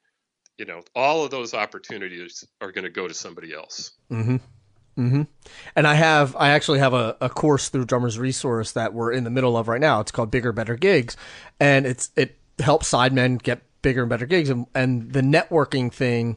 you 0.57 0.65
know, 0.65 0.81
all 0.95 1.25
of 1.25 1.31
those 1.31 1.55
opportunities 1.55 2.45
are 2.61 2.73
going 2.73 2.85
to 2.85 2.91
go 2.91 3.07
to 3.07 3.15
somebody 3.15 3.53
else. 3.53 3.93
Mm-hmm. 4.11 4.37
Mm-hmm. 4.99 5.23
And 5.77 5.87
I 5.87 5.95
have, 5.95 6.37
I 6.37 6.51
actually 6.51 6.79
have 6.79 6.95
a, 6.95 7.17
a 7.21 7.29
course 7.29 7.69
through 7.69 7.85
Drummers 7.87 8.19
Resource 8.19 8.73
that 8.73 8.95
we're 8.95 9.13
in 9.13 9.25
the 9.25 9.31
middle 9.31 9.57
of 9.57 9.69
right 9.69 9.81
now. 9.81 10.01
It's 10.01 10.13
called 10.13 10.31
Bigger, 10.31 10.53
Better 10.53 10.77
Gigs, 10.77 11.17
and 11.59 11.85
it's 11.85 12.11
it 12.17 12.39
helps 12.61 12.91
sidemen 12.93 13.43
get 13.43 13.63
bigger 13.85 14.01
and 14.01 14.11
better 14.11 14.27
gigs. 14.27 14.51
And, 14.51 14.67
and 14.75 15.13
the 15.13 15.21
networking 15.21 15.93
thing 15.93 16.37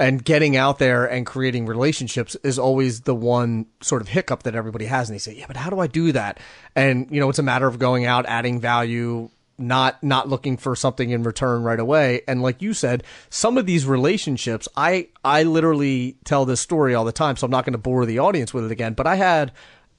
and 0.00 0.24
getting 0.24 0.56
out 0.56 0.78
there 0.78 1.06
and 1.06 1.26
creating 1.26 1.66
relationships 1.66 2.36
is 2.42 2.58
always 2.58 3.02
the 3.02 3.14
one 3.14 3.66
sort 3.80 4.02
of 4.02 4.08
hiccup 4.08 4.44
that 4.44 4.54
everybody 4.54 4.86
has 4.86 5.08
and 5.08 5.14
they 5.14 5.18
say 5.18 5.34
yeah 5.34 5.44
but 5.46 5.56
how 5.56 5.70
do 5.70 5.80
i 5.80 5.88
do 5.88 6.12
that 6.12 6.38
and 6.76 7.08
you 7.10 7.18
know 7.18 7.28
it's 7.28 7.40
a 7.40 7.42
matter 7.42 7.66
of 7.66 7.80
going 7.80 8.06
out 8.06 8.24
adding 8.26 8.60
value 8.60 9.28
not 9.58 10.00
not 10.04 10.28
looking 10.28 10.56
for 10.56 10.76
something 10.76 11.10
in 11.10 11.24
return 11.24 11.64
right 11.64 11.80
away 11.80 12.20
and 12.28 12.42
like 12.42 12.62
you 12.62 12.72
said 12.72 13.02
some 13.28 13.58
of 13.58 13.66
these 13.66 13.86
relationships 13.86 14.68
i 14.76 15.08
i 15.24 15.42
literally 15.42 16.16
tell 16.24 16.44
this 16.44 16.60
story 16.60 16.94
all 16.94 17.04
the 17.04 17.10
time 17.10 17.34
so 17.34 17.44
i'm 17.44 17.50
not 17.50 17.64
going 17.64 17.72
to 17.72 17.78
bore 17.78 18.06
the 18.06 18.20
audience 18.20 18.54
with 18.54 18.64
it 18.64 18.70
again 18.70 18.92
but 18.92 19.06
i 19.06 19.16
had 19.16 19.50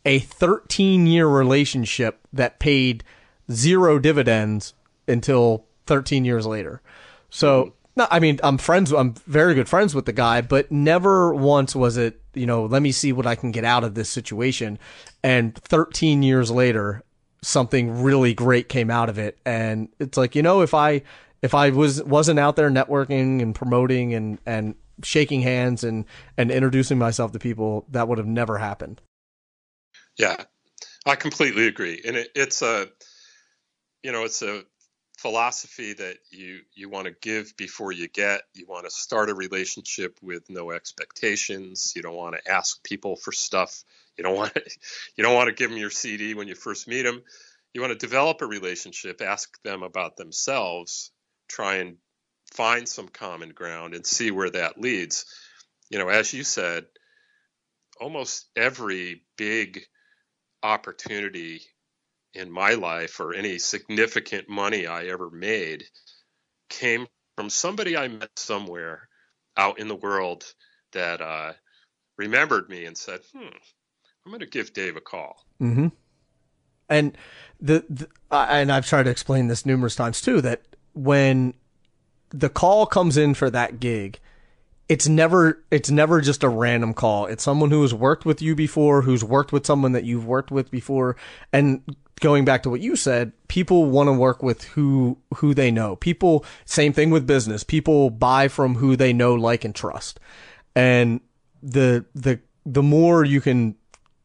a 0.05 0.19
13 0.19 1.07
year 1.07 1.27
relationship 1.27 2.25
that 2.31 2.57
paid 2.57 3.03
zero 3.51 3.99
dividends 3.99 4.73
until 5.09 5.65
13 5.89 6.23
years 6.23 6.45
later 6.45 6.81
so 7.29 7.63
hmm. 7.63 7.69
no, 7.97 8.07
I 8.09 8.19
mean, 8.19 8.39
I'm 8.43 8.57
friends. 8.57 8.91
I'm 8.91 9.13
very 9.27 9.53
good 9.53 9.69
friends 9.69 9.95
with 9.95 10.05
the 10.05 10.13
guy, 10.13 10.41
but 10.41 10.71
never 10.71 11.33
once 11.33 11.75
was 11.75 11.97
it, 11.97 12.21
you 12.33 12.45
know, 12.45 12.65
let 12.65 12.81
me 12.81 12.91
see 12.91 13.11
what 13.13 13.27
I 13.27 13.35
can 13.35 13.51
get 13.51 13.65
out 13.65 13.83
of 13.83 13.95
this 13.95 14.09
situation. 14.09 14.79
And 15.23 15.55
13 15.55 16.23
years 16.23 16.51
later, 16.51 17.03
something 17.41 18.01
really 18.01 18.33
great 18.33 18.69
came 18.69 18.89
out 18.91 19.09
of 19.09 19.17
it. 19.17 19.37
And 19.45 19.89
it's 19.99 20.17
like, 20.17 20.35
you 20.35 20.41
know, 20.41 20.61
if 20.61 20.73
I, 20.73 21.03
if 21.41 21.53
I 21.53 21.69
was, 21.69 22.03
wasn't 22.03 22.39
out 22.39 22.55
there 22.55 22.69
networking 22.69 23.41
and 23.41 23.55
promoting 23.55 24.13
and, 24.13 24.39
and 24.45 24.75
shaking 25.03 25.41
hands 25.41 25.83
and, 25.83 26.05
and 26.37 26.51
introducing 26.51 26.97
myself 26.97 27.31
to 27.31 27.39
people, 27.39 27.85
that 27.91 28.07
would 28.07 28.17
have 28.17 28.27
never 28.27 28.57
happened. 28.57 29.01
Yeah, 30.17 30.35
I 31.05 31.15
completely 31.15 31.67
agree. 31.67 32.01
And 32.05 32.17
it, 32.17 32.29
it's 32.35 32.61
a, 32.61 32.89
you 34.03 34.11
know, 34.11 34.25
it's 34.25 34.41
a 34.41 34.63
philosophy 35.21 35.93
that 35.93 36.17
you 36.31 36.61
you 36.73 36.89
want 36.89 37.05
to 37.05 37.15
give 37.21 37.55
before 37.57 37.91
you 37.91 38.07
get. 38.07 38.41
You 38.53 38.65
want 38.67 38.85
to 38.85 38.91
start 38.91 39.29
a 39.29 39.33
relationship 39.33 40.17
with 40.21 40.49
no 40.49 40.71
expectations. 40.71 41.93
You 41.95 42.01
don't 42.01 42.15
want 42.15 42.35
to 42.35 42.51
ask 42.51 42.83
people 42.83 43.15
for 43.15 43.31
stuff. 43.31 43.83
You 44.17 44.23
don't 44.23 44.35
want 44.35 44.53
to 44.55 44.61
you 45.15 45.23
don't 45.23 45.35
want 45.35 45.47
to 45.47 45.55
give 45.55 45.69
them 45.69 45.79
your 45.79 45.89
cd 45.89 46.33
when 46.33 46.47
you 46.47 46.55
first 46.55 46.87
meet 46.87 47.03
them 47.03 47.21
you 47.73 47.81
want 47.81 47.91
to 47.97 48.05
develop 48.07 48.41
a 48.41 48.45
relationship 48.45 49.21
ask 49.21 49.61
them 49.63 49.83
about 49.83 50.17
themselves 50.17 51.11
try 51.47 51.75
and 51.75 51.97
find 52.53 52.87
some 52.87 53.07
common 53.07 53.49
ground 53.49 53.93
and 53.93 54.05
see 54.05 54.31
where 54.31 54.49
that 54.49 54.79
leads. 54.79 55.25
You 55.89 55.99
know 55.99 56.09
as 56.09 56.33
you 56.33 56.43
said 56.43 56.85
almost 57.99 58.49
every 58.55 59.23
big 59.37 59.81
opportunity 60.63 61.61
in 62.33 62.51
my 62.51 62.73
life 62.73 63.19
or 63.19 63.33
any 63.33 63.59
significant 63.59 64.49
money 64.49 64.87
I 64.87 65.05
ever 65.05 65.29
made 65.29 65.85
came 66.69 67.07
from 67.35 67.49
somebody 67.49 67.97
I 67.97 68.07
met 68.07 68.37
somewhere 68.37 69.07
out 69.57 69.79
in 69.79 69.87
the 69.87 69.95
world 69.95 70.45
that 70.93 71.21
uh, 71.21 71.53
remembered 72.17 72.69
me 72.69 72.85
and 72.85 72.97
said, 72.97 73.21
"Hmm, 73.33 73.47
I'm 74.25 74.31
going 74.31 74.39
to 74.39 74.45
give 74.45 74.73
Dave 74.73 74.95
a 74.95 75.01
call." 75.01 75.43
Mm-hmm. 75.61 75.87
And 76.89 77.17
the, 77.59 77.85
the 77.89 78.07
and 78.31 78.71
I've 78.71 78.87
tried 78.87 79.03
to 79.03 79.09
explain 79.09 79.47
this 79.47 79.65
numerous 79.65 79.95
times 79.95 80.21
too 80.21 80.41
that 80.41 80.63
when 80.93 81.53
the 82.29 82.49
call 82.49 82.85
comes 82.85 83.17
in 83.17 83.33
for 83.33 83.49
that 83.49 83.79
gig, 83.79 84.19
it's 84.89 85.07
never 85.07 85.63
it's 85.69 85.91
never 85.91 86.19
just 86.19 86.43
a 86.43 86.49
random 86.49 86.93
call. 86.93 87.27
It's 87.27 87.43
someone 87.43 87.69
who 87.69 87.83
has 87.83 87.93
worked 87.93 88.25
with 88.25 88.41
you 88.41 88.55
before, 88.55 89.03
who's 89.03 89.23
worked 89.23 89.53
with 89.53 89.65
someone 89.65 89.91
that 89.93 90.03
you've 90.03 90.25
worked 90.25 90.51
with 90.51 90.71
before, 90.71 91.15
and 91.53 91.81
going 92.19 92.43
back 92.43 92.63
to 92.63 92.69
what 92.69 92.81
you 92.81 92.95
said, 92.95 93.31
people 93.47 93.85
want 93.85 94.07
to 94.07 94.13
work 94.13 94.41
with 94.43 94.63
who 94.63 95.17
who 95.35 95.53
they 95.53 95.69
know. 95.69 95.95
People 95.95 96.43
same 96.65 96.91
thing 96.91 97.11
with 97.11 97.27
business. 97.27 97.63
People 97.63 98.09
buy 98.09 98.47
from 98.47 98.75
who 98.75 98.95
they 98.95 99.13
know, 99.13 99.35
like 99.35 99.63
and 99.63 99.75
trust. 99.75 100.19
And 100.75 101.21
the 101.61 102.05
the 102.15 102.39
the 102.65 102.83
more 102.83 103.23
you 103.23 103.41
can 103.41 103.75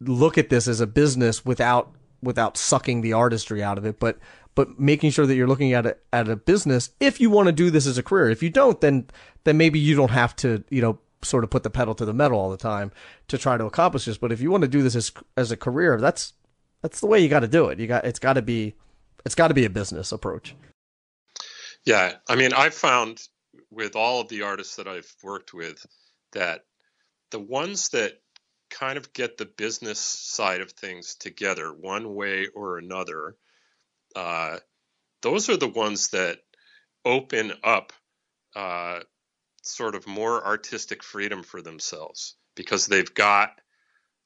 look 0.01 0.39
at 0.39 0.49
this 0.49 0.67
as 0.67 0.81
a 0.81 0.87
business 0.87 1.45
without 1.45 1.93
without 2.23 2.57
sucking 2.57 3.03
the 3.03 3.13
artistry 3.13 3.63
out 3.63 3.77
of 3.77 3.85
it, 3.85 4.01
but 4.01 4.19
but 4.55 4.79
making 4.79 5.11
sure 5.11 5.27
that 5.27 5.35
you're 5.35 5.49
looking 5.49 5.73
at 5.73 5.87
it 5.87 6.03
at 6.13 6.29
a 6.29 6.37
business 6.37 6.91
if 7.01 7.21
you 7.21 7.31
want 7.31 7.47
to 7.47 7.53
do 7.53 7.71
this 7.71 7.87
as 7.87 7.99
a 7.99 8.03
career. 8.03 8.31
If 8.31 8.43
you 8.43 8.51
don't, 8.51 8.81
then 8.81 9.09
then 9.45 9.57
maybe 9.57 9.79
you 9.79 9.97
don't 9.97 10.11
have 10.11 10.35
to, 10.37 10.65
you 10.71 10.81
know, 10.81 10.99
sort 11.23 11.45
of 11.45 11.51
put 11.51 11.63
the 11.63 11.71
pedal 11.71 11.95
to 11.95 12.05
the 12.05 12.15
metal 12.15 12.39
all 12.39 12.51
the 12.51 12.57
time 12.57 12.93
to 13.29 13.39
try 13.39 13.57
to 13.57 13.65
accomplish 13.65 14.05
this. 14.05 14.19
But 14.19 14.33
if 14.33 14.41
you 14.41 14.51
want 14.51 14.63
to 14.63 14.69
do 14.69 14.83
this 14.83 14.95
as 14.95 15.13
as 15.37 15.51
a 15.51 15.57
career, 15.57 16.01
that's 16.01 16.35
that's 16.83 17.01
the 17.01 17.07
way 17.07 17.21
you 17.21 17.29
got 17.29 17.41
to 17.41 17.49
do 17.49 17.67
it. 17.67 17.79
You 17.79 17.87
got 17.87 18.05
it's 18.05 18.19
got 18.19 18.35
to 18.35 18.43
be 18.43 18.75
it's 19.25 19.35
got 19.35 19.49
to 19.49 19.55
be 19.55 19.65
a 19.65 19.71
business 19.71 20.13
approach. 20.13 20.55
Yeah, 21.85 22.15
I 22.29 22.37
mean, 22.37 22.53
I've 22.53 22.75
found 22.75 23.21
with 23.71 23.97
all 23.97 24.21
of 24.21 24.29
the 24.29 24.43
artists 24.43 24.77
that 24.77 24.87
I've 24.87 25.13
worked 25.23 25.53
with 25.53 25.85
that 26.33 26.65
the 27.31 27.39
ones 27.39 27.91
that 27.91 28.21
kind 28.71 28.97
of 28.97 29.13
get 29.13 29.37
the 29.37 29.45
business 29.45 30.01
side 30.01 30.61
of 30.61 30.73
things 30.73 31.15
together 31.15 31.73
one 31.73 32.15
way 32.15 32.49
or 32.55 32.79
another, 32.79 33.37
uh, 34.15 34.59
those 35.23 35.49
are 35.49 35.57
the 35.57 35.69
ones 35.69 36.09
that 36.09 36.39
open 37.05 37.53
up 37.63 37.93
uh, 38.55 39.01
sort 39.63 39.95
of 39.95 40.07
more 40.07 40.45
artistic 40.45 41.03
freedom 41.03 41.43
for 41.43 41.63
themselves 41.63 42.37
because 42.55 42.87
they've 42.87 43.15
got 43.15 43.61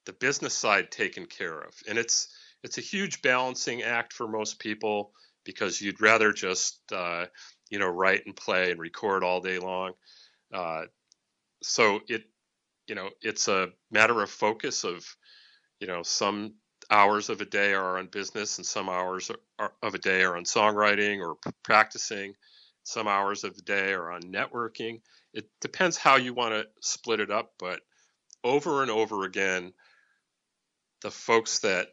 the 0.06 0.12
business 0.12 0.54
side 0.54 0.90
taken 0.90 1.26
care 1.26 1.58
of, 1.58 1.74
and 1.88 1.98
it's 1.98 2.28
it's 2.64 2.78
a 2.78 2.82
huge 2.82 3.22
balancing 3.22 3.82
act 3.82 4.12
for 4.12 4.26
most 4.26 4.58
people 4.58 5.12
because 5.44 5.80
you'd 5.80 6.00
rather 6.00 6.32
just 6.32 6.80
uh, 6.92 7.26
you 7.70 7.78
know 7.78 7.88
write 7.88 8.26
and 8.26 8.36
play 8.36 8.70
and 8.70 8.80
record 8.80 9.22
all 9.22 9.40
day 9.40 9.58
long. 9.58 9.92
Uh, 10.52 10.82
so 11.62 12.00
it 12.08 12.24
you 12.86 12.94
know 12.94 13.10
it's 13.22 13.48
a 13.48 13.68
matter 13.90 14.22
of 14.22 14.30
focus 14.30 14.84
of 14.84 15.04
you 15.80 15.86
know 15.86 16.02
some 16.02 16.54
hours 16.90 17.28
of 17.28 17.40
a 17.40 17.44
day 17.44 17.74
are 17.74 17.98
on 17.98 18.06
business 18.06 18.58
and 18.58 18.66
some 18.66 18.88
hours 18.88 19.30
are, 19.58 19.72
of 19.82 19.94
a 19.94 19.98
day 19.98 20.22
are 20.22 20.36
on 20.36 20.44
songwriting 20.44 21.20
or 21.20 21.36
practicing. 21.62 22.34
Some 22.84 23.08
hours 23.08 23.44
of 23.44 23.54
the 23.54 23.62
day 23.62 23.92
are 23.92 24.10
on 24.10 24.22
networking. 24.22 25.00
It 25.34 25.48
depends 25.60 25.96
how 25.96 26.16
you 26.16 26.32
want 26.32 26.54
to 26.54 26.66
split 26.80 27.20
it 27.20 27.30
up 27.30 27.52
but 27.58 27.80
over 28.44 28.82
and 28.82 28.90
over 28.90 29.24
again 29.24 29.72
the 31.02 31.10
folks 31.10 31.60
that 31.60 31.88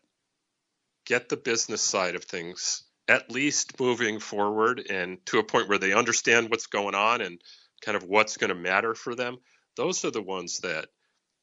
get 1.05 1.29
the 1.29 1.38
business 1.38 1.81
side 1.81 2.15
of 2.15 2.23
things 2.23 2.84
at 3.08 3.31
least 3.31 3.79
moving 3.79 4.19
forward 4.19 4.81
and 4.89 5.23
to 5.27 5.39
a 5.39 5.43
point 5.43 5.69
where 5.69 5.77
they 5.77 5.93
understand 5.93 6.49
what's 6.49 6.67
going 6.67 6.95
on 6.95 7.21
and 7.21 7.39
kind 7.81 7.95
of 7.95 8.03
what's 8.03 8.38
going 8.38 8.49
to 8.49 8.55
matter 8.55 8.95
for 8.95 9.15
them 9.15 9.38
those 9.75 10.05
are 10.05 10.12
the 10.12 10.21
ones 10.21 10.60
that 10.60 10.88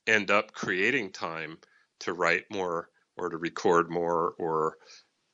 end 0.07 0.31
up 0.31 0.53
creating 0.53 1.11
time 1.11 1.59
to 2.01 2.13
write 2.13 2.45
more 2.51 2.89
or 3.17 3.29
to 3.29 3.37
record 3.37 3.91
more 3.91 4.35
or 4.39 4.77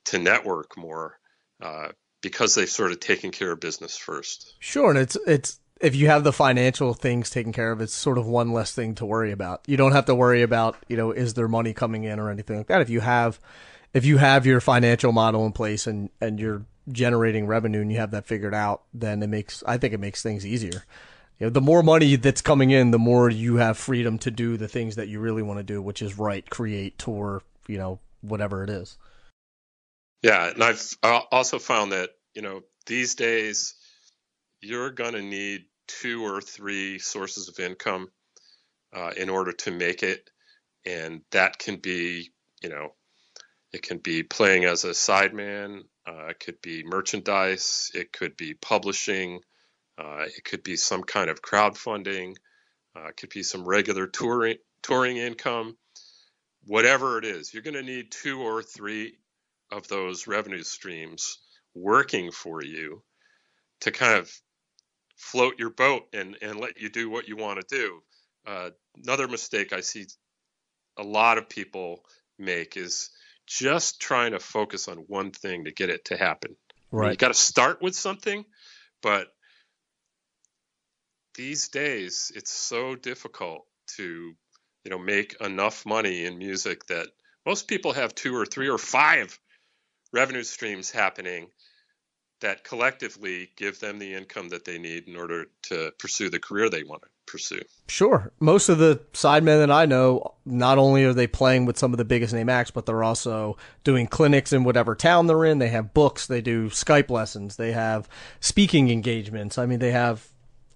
to 0.07 0.19
network 0.19 0.77
more 0.77 1.19
uh, 1.63 1.89
because 2.23 2.55
they've 2.55 2.69
sort 2.69 2.93
of 2.93 3.01
taken 3.01 3.31
care 3.31 3.53
of 3.53 3.61
business 3.61 3.97
first. 3.97 4.55
Sure, 4.61 4.91
and 4.91 4.99
it's 4.99 5.17
it's 5.27 5.61
if 5.81 5.95
you 5.95 6.09
have 6.09 6.25
the 6.25 6.33
financial 6.33 6.95
things 6.95 7.31
taken 7.31 7.53
care 7.53 7.71
of, 7.71 7.81
it's 7.81 7.95
sort 7.95 8.19
of 8.19 8.27
one 8.27 8.53
less 8.53 8.73
thing 8.73 8.95
to 8.97 9.07
worry 9.07 9.31
about. 9.31 9.63
You 9.67 9.77
don't 9.77 9.93
have 9.93 10.07
to 10.07 10.15
worry 10.15 10.43
about 10.43 10.77
you 10.89 10.97
know 10.97 11.13
is 11.13 11.35
there 11.35 11.49
money 11.49 11.73
coming 11.73 12.05
in 12.05 12.19
or 12.19 12.31
anything 12.31 12.57
like 12.57 12.69
that. 12.69 12.81
If 12.81 12.91
you 12.91 13.01
have 13.01 13.39
if 13.95 14.05
you 14.05 14.19
have 14.19 14.47
your 14.47 14.61
financial 14.61 15.13
model 15.13 15.47
in 15.47 15.53
place 15.53 15.87
and 15.87 16.11
and 16.21 16.39
you're 16.41 16.65
generating 16.91 17.47
revenue 17.47 17.83
and 17.83 17.93
you 17.93 17.99
have 17.99 18.13
that 18.13 18.27
figured 18.27 18.55
out, 18.55 18.83
then 18.95 19.23
it 19.23 19.29
makes 19.29 19.63
I 19.67 19.79
think 19.79 19.95
it 19.95 20.01
makes 20.01 20.23
things 20.23 20.47
easier 20.47 20.85
you 21.39 21.47
know, 21.47 21.51
the 21.51 21.61
more 21.61 21.83
money 21.83 22.17
that's 22.17 22.41
coming 22.41 22.71
in, 22.71 22.91
the 22.91 22.99
more 22.99 23.31
you 23.31 23.57
have 23.57 23.79
freedom 23.79 24.19
to 24.19 24.31
do 24.31 24.57
the 24.57 24.69
things 24.69 24.97
that 24.97 25.09
you 25.09 25.21
really 25.21 25.43
want 25.43 25.59
to 25.59 25.63
do, 25.63 25.81
which 25.81 26.03
is 26.03 26.19
write, 26.19 26.51
create, 26.51 26.99
tour, 26.99 27.43
you 27.69 27.79
know, 27.79 28.01
whatever 28.21 28.65
it 28.65 28.71
is. 28.71 28.99
Yeah, 30.23 30.51
and 30.51 30.63
I've 30.63 30.97
also 31.03 31.59
found 31.59 31.93
that 31.93 32.11
you 32.35 32.43
know 32.43 32.63
these 32.87 33.15
days 33.15 33.75
you're 34.61 34.91
to 35.15 35.23
need 35.23 35.67
two 35.87 36.25
or 36.25 36.41
three 36.41 36.99
sources 36.99 37.49
of 37.49 37.61
income 37.61 38.09
uh, 38.93 39.13
in 39.17 39.29
order 39.29 39.53
to 39.53 39.71
make 39.71 40.03
it, 40.03 40.29
and 40.85 41.21
that 41.31 41.59
can 41.59 41.77
be 41.77 42.31
you 42.61 42.69
know 42.69 42.95
it 43.73 43.83
can 43.83 43.99
be 43.99 44.23
playing 44.23 44.65
as 44.65 44.85
a 44.85 44.91
sideman, 44.91 45.83
uh, 46.09 46.27
it 46.29 46.41
could 46.41 46.61
be 46.63 46.83
merchandise, 46.85 47.93
it 47.95 48.13
could 48.13 48.37
be 48.37 48.55
publishing 48.55 49.41
uh, 49.99 50.25
it 50.25 50.45
could 50.45 50.63
be 50.63 50.77
some 50.77 51.03
kind 51.03 51.29
of 51.29 51.43
crowdfunding. 51.43 52.37
Uh, 52.97 53.09
it 53.09 53.17
could 53.17 53.31
be 53.31 53.43
some 53.43 53.65
regular 53.67 54.07
touring 54.07 54.57
touring 54.83 55.17
income. 55.17 55.77
Whatever 56.69 57.19
it 57.19 57.25
is, 57.25 57.53
you're 57.53 57.63
going 57.63 57.75
to 57.75 57.83
need 57.83 58.11
two 58.11 58.41
or 58.41 58.63
three 58.63 59.15
of 59.73 59.89
those 59.89 60.27
revenue 60.27 60.63
streams 60.63 61.39
working 61.75 62.31
for 62.31 62.63
you 62.63 63.03
to 63.81 63.91
kind 63.91 64.19
of 64.19 64.31
float 65.17 65.59
your 65.59 65.71
boat 65.71 66.05
and, 66.13 66.37
and 66.43 66.61
let 66.61 66.81
you 66.81 66.89
do 66.89 67.11
what 67.11 67.29
you 67.29 67.37
want 67.37 67.61
to 67.61 67.77
do. 67.77 68.03
Uh, 68.47 68.71
another 69.03 69.29
mistake 69.29 69.73
I 69.73 69.81
see 69.81 70.07
a 70.99 71.03
lot 71.03 71.39
of 71.39 71.49
people 71.49 72.05
make 72.39 72.77
is 72.77 73.11
just 73.47 74.01
trying 74.01 74.33
to 74.33 74.39
focus 74.39 74.89
on 74.89 74.99
one 75.07 75.31
thing 75.31 75.65
to 75.65 75.73
get 75.73 75.91
it 75.91 76.07
to 76.07 76.17
happen. 76.17 76.57
Right. 76.91 77.05
I 77.05 77.07
mean, 77.07 77.13
you 77.13 77.17
got 77.17 77.29
to 77.29 77.35
start 77.35 77.83
with 77.83 77.95
something, 77.95 78.45
but 79.03 79.29
these 81.35 81.69
days 81.69 82.33
it's 82.35 82.51
so 82.51 82.95
difficult 82.95 83.65
to 83.97 84.35
you 84.89 84.97
know 84.97 84.99
make 84.99 85.37
enough 85.43 85.85
money 85.85 86.25
in 86.25 86.39
music 86.39 86.87
that 86.87 87.09
most 87.45 87.69
people 87.69 87.93
have 87.93 88.15
two 88.15 88.35
or 88.35 88.47
three 88.47 88.71
or 88.71 88.79
five 88.79 89.39
revenue 90.15 90.43
streams 90.43 90.91
happening 90.91 91.49
that 92.41 92.65
collectively 92.65 93.51
give 93.55 93.81
them 93.81 93.99
the 93.99 94.15
income 94.15 94.49
that 94.49 94.65
they 94.65 94.79
need 94.79 95.07
in 95.07 95.15
order 95.15 95.45
to 95.61 95.93
pursue 95.99 96.31
the 96.31 96.39
career 96.39 96.71
they 96.71 96.85
want 96.85 97.03
to 97.03 97.09
pursue. 97.27 97.61
Sure. 97.89 98.33
Most 98.41 98.71
of 98.71 98.79
the 98.79 98.99
sidemen 99.13 99.59
that 99.59 99.71
I 99.71 99.85
know, 99.85 100.37
not 100.47 100.79
only 100.79 101.05
are 101.05 101.13
they 101.13 101.27
playing 101.27 101.67
with 101.67 101.77
some 101.77 101.93
of 101.93 101.99
the 101.99 102.05
biggest 102.07 102.33
name 102.33 102.49
acts, 102.49 102.71
but 102.71 102.87
they're 102.87 103.05
also 103.05 103.59
doing 103.85 104.07
clinics 104.07 104.55
in 104.55 104.65
whatever 104.65 104.95
town 104.95 105.27
they're 105.27 105.45
in. 105.45 105.59
They 105.59 105.69
have 105.69 105.93
books, 105.93 106.27
they 106.27 106.41
do 106.41 106.71
Skype 106.71 107.11
lessons, 107.11 107.57
they 107.57 107.73
have 107.73 108.09
speaking 108.41 108.89
engagements. 108.89 109.59
I 109.59 109.67
mean, 109.67 109.81
they 109.81 109.91
have 109.91 110.29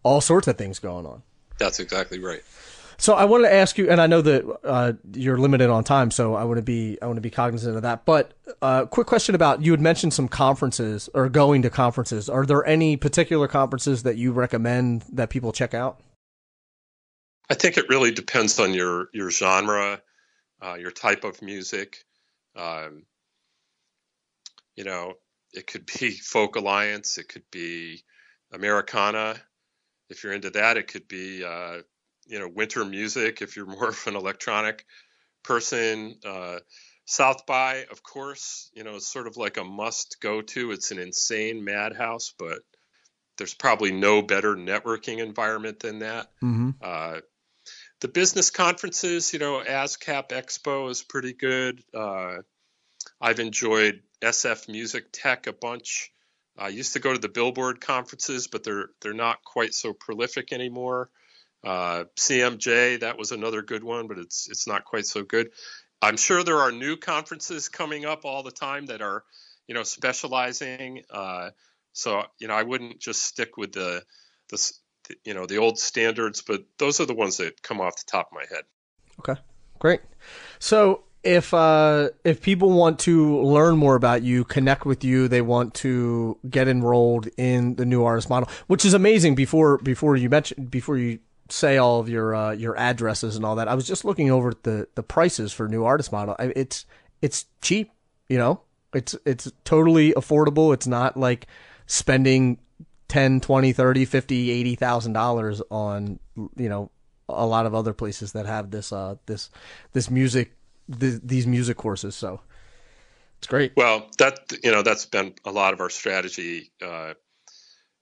all 0.03 0.21
sorts 0.21 0.49
of 0.49 0.59
things 0.59 0.81
going 0.81 1.07
on. 1.07 1.23
That's 1.57 1.81
exactly 1.81 2.19
right. 2.19 2.43
So 3.03 3.15
I 3.15 3.25
wanted 3.25 3.49
to 3.49 3.55
ask 3.55 3.79
you, 3.79 3.91
and 3.91 4.01
I 4.01 4.07
know 4.07 4.23
that 4.23 4.59
uh, 4.63 4.93
you're 5.13 5.37
limited 5.37 5.69
on 5.69 5.83
time, 5.83 6.13
so 6.13 6.37
I 6.37 6.45
want 6.45 6.59
to 6.59 6.63
be 6.63 6.99
I 7.03 7.07
want 7.07 7.17
to 7.17 7.21
be 7.21 7.31
cognizant 7.31 7.75
of 7.75 7.83
that. 7.83 8.05
But 8.05 8.33
uh, 8.63 8.87
quick 8.87 9.09
question 9.09 9.35
about 9.35 9.61
you 9.61 9.73
had 9.73 9.81
mentioned 9.81 10.15
some 10.15 10.29
conferences 10.29 11.11
or 11.13 11.29
going 11.29 11.63
to 11.63 11.71
conferences. 11.71 12.29
Are 12.29 12.47
there 12.47 12.65
any 12.65 12.97
particular 12.97 13.49
conferences 13.49 14.05
that 14.05 14.19
you 14.19 14.31
recommend 14.31 15.03
that 15.15 15.31
people 15.31 15.51
check 15.51 15.75
out? 15.75 16.01
I 17.51 17.55
think 17.55 17.77
it 17.77 17.89
really 17.89 18.13
depends 18.13 18.61
on 18.61 18.73
your 18.73 19.09
your 19.13 19.33
genre, 19.33 20.01
uh, 20.65 20.75
your 20.75 20.93
type 20.93 21.25
of 21.25 21.43
music. 21.43 22.05
Um, 22.55 23.03
you 24.77 24.85
know, 24.85 25.15
it 25.53 25.67
could 25.67 25.87
be 25.87 26.11
Folk 26.23 26.55
Alliance, 26.55 27.19
it 27.19 27.29
could 27.29 27.51
be 27.51 28.05
Americana, 28.53 29.43
if 30.13 30.23
you're 30.23 30.35
into 30.35 30.51
that, 30.51 30.77
it 30.77 30.87
could 30.87 31.09
be 31.09 31.43
uh, 31.43 31.79
you 32.27 32.39
know 32.39 32.49
winter 32.49 32.85
music. 32.85 33.43
If 33.43 33.57
you're 33.57 33.67
more 33.79 33.89
of 33.89 34.07
an 34.07 34.17
electronic 34.17 34.85
person, 35.43 36.17
uh, 36.25 36.59
South 37.05 37.47
by, 37.47 37.85
of 37.91 38.03
course, 38.03 38.71
you 38.75 38.85
know, 38.85 38.97
is 38.97 39.07
sort 39.07 39.27
of 39.27 39.37
like 39.37 39.57
a 39.57 39.65
must 39.65 40.21
go 40.21 40.41
to. 40.41 40.71
It's 40.71 40.91
an 40.93 40.99
insane 40.99 41.65
madhouse, 41.65 42.33
but 42.39 42.61
there's 43.39 43.55
probably 43.55 43.93
no 43.93 44.23
better 44.23 44.55
networking 44.55 45.19
environment 45.19 45.81
than 45.81 46.01
that. 46.01 46.31
Mm-hmm. 46.43 46.71
Uh, 46.81 47.21
the 48.01 48.09
business 48.09 48.51
conferences, 48.51 49.33
you 49.33 49.39
know, 49.39 49.63
ASCAP 49.63 50.29
Expo 50.31 50.91
is 50.91 51.03
pretty 51.03 51.33
good. 51.33 51.83
Uh, 51.95 52.39
I've 53.21 53.41
enjoyed 53.41 54.03
SF 54.23 54.69
Music 54.69 55.07
Tech 55.13 55.47
a 55.47 55.53
bunch. 55.53 56.13
I 56.57 56.69
used 56.69 56.93
to 56.93 57.01
go 57.01 57.13
to 57.13 57.19
the 57.19 57.29
Billboard 57.29 57.81
conferences, 57.81 58.47
but 58.47 58.63
they're 58.63 58.91
they're 59.01 59.15
not 59.15 59.43
quite 59.45 59.75
so 59.75 59.93
prolific 59.93 60.53
anymore. 60.53 61.11
Uh, 61.65 62.05
CMJ, 62.17 63.01
that 63.01 63.19
was 63.19 63.31
another 63.33 63.63
good 63.63 63.85
one, 63.85 64.09
but 64.09 64.19
it's 64.19 64.49
it's 64.51 64.67
not 64.67 64.85
quite 64.85 65.07
so 65.07 65.23
good. 65.23 65.51
I'm 66.01 66.17
sure 66.17 66.43
there 66.43 66.59
are 66.59 66.73
new 66.73 66.97
conferences 66.97 67.69
coming 67.69 68.05
up 68.05 68.25
all 68.25 68.43
the 68.43 68.51
time 68.51 68.87
that 68.87 69.01
are, 69.01 69.23
you 69.69 69.75
know, 69.75 69.85
specializing. 69.85 71.03
Uh, 71.09 71.51
so 71.93 72.25
you 72.39 72.49
know, 72.49 72.55
I 72.55 72.65
wouldn't 72.65 72.99
just 73.01 73.23
stick 73.23 73.57
with 73.57 73.73
the 73.73 74.03
the 74.51 74.73
you 75.25 75.35
know 75.35 75.47
the 75.47 75.59
old 75.59 75.79
standards, 75.79 76.43
but 76.43 76.65
those 76.79 77.01
are 77.01 77.07
the 77.07 77.15
ones 77.15 77.37
that 77.37 77.63
come 77.63 77.81
off 77.81 77.97
the 77.97 78.11
top 78.11 78.29
of 78.31 78.35
my 78.35 78.45
head. 78.49 78.65
Okay, 79.21 79.41
great. 79.79 80.01
So 80.59 81.05
if 81.23 81.55
uh, 81.55 82.11
if 82.25 82.43
people 82.43 82.71
want 82.71 82.99
to 83.01 83.41
learn 83.41 83.77
more 83.77 83.95
about 83.95 84.23
you, 84.23 84.45
connect 84.45 84.85
with 84.85 85.05
you, 85.05 85.29
they 85.29 85.43
want 85.43 85.75
to 85.75 86.39
get 86.49 86.67
enrolled 86.67 87.29
in 87.37 87.77
the 87.77 87.85
new 87.85 88.05
artist 88.05 88.29
model, 88.29 88.49
which 88.67 88.85
is 88.85 88.95
amazing. 88.95 89.35
Before 89.35 89.79
before 89.79 90.17
you 90.17 90.29
mentioned 90.29 90.71
before 90.71 90.97
you 90.99 91.21
say 91.49 91.77
all 91.77 92.01
of 92.01 92.09
your 92.09 92.35
uh, 92.35 92.53
your 92.53 92.77
addresses 92.77 93.37
and 93.37 93.45
all 93.45 93.57
that, 93.57 93.69
I 93.69 93.75
was 93.75 93.87
just 93.87 94.05
looking 94.05 94.31
over 94.31 94.53
the 94.63 94.89
the 94.95 95.03
prices 95.03 95.53
for 95.53 95.69
new 95.69 95.85
artist 95.85 96.13
model. 96.13 96.37
I, 96.39 96.53
it's 96.57 96.87
it's 97.21 97.47
cheap, 97.61 97.91
you 98.29 98.39
know. 98.39 98.61
It's 98.95 99.17
it's 99.25 99.51
totally 99.65 100.13
affordable. 100.13 100.75
It's 100.75 100.87
not 100.87 101.17
like 101.17 101.47
spending 101.87 102.59
10, 103.09 103.41
20, 103.41 103.73
30, 103.73 104.05
50, 104.05 104.51
80,000 104.51 105.13
dollars 105.13 105.63
on, 105.71 106.19
you 106.57 106.69
know, 106.69 106.91
a 107.29 107.47
lot 107.47 107.67
of 107.67 107.75
other 107.75 107.93
places 107.93 108.33
that 108.33 108.47
have 108.47 108.71
this 108.71 108.93
uh 108.93 109.17
this 109.27 109.51
this 109.93 110.11
music 110.11 110.53
th- 110.99 111.21
these 111.23 111.47
music 111.47 111.77
courses. 111.77 112.15
So 112.15 112.41
it's 113.39 113.47
great. 113.47 113.73
Well, 113.77 114.09
that 114.19 114.53
you 114.63 114.71
know 114.71 114.83
that's 114.83 115.07
been 115.07 115.35
a 115.45 115.51
lot 115.51 115.73
of 115.73 115.81
our 115.81 115.91
strategy. 115.91 116.71
Uh, 116.81 117.15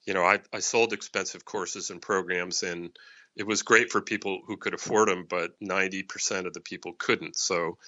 you 0.07 0.15
know, 0.15 0.23
I, 0.23 0.41
I 0.53 0.61
sold 0.61 0.93
expensive 0.93 1.45
courses 1.45 1.91
and 1.91 2.01
programs, 2.01 2.63
and 2.63 2.91
it 3.37 3.47
was 3.47 3.63
great 3.63 3.91
for 3.91 4.01
people 4.01 4.41
who 4.47 4.57
could 4.57 4.75
afford 4.75 5.09
them, 5.09 5.27
but 5.29 5.53
90% 5.61 6.47
of 6.47 6.53
the 6.53 6.61
people 6.61 6.93
couldn't. 6.99 7.37
So, 7.37 7.79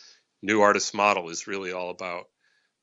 New 0.43 0.61
Artist 0.61 0.95
Model 0.95 1.29
is 1.29 1.47
really 1.47 1.73
all 1.73 1.91
about 1.91 2.25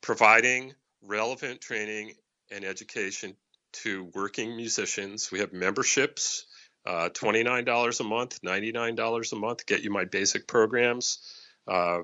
providing 0.02 0.74
relevant 1.02 1.62
training 1.62 2.14
and 2.52 2.64
education 2.64 3.36
to 3.72 4.10
working 4.14 4.56
musicians. 4.56 5.32
We 5.32 5.40
have 5.40 5.54
memberships, 5.54 6.46
uh, 6.86 7.10
$29 7.10 8.00
a 8.00 8.04
month, 8.04 8.42
$99 8.42 9.32
a 9.32 9.36
month, 9.36 9.66
get 9.66 9.84
you 9.84 9.92
my 9.92 10.06
basic 10.06 10.48
programs. 10.48 11.20
Uh, 11.68 12.00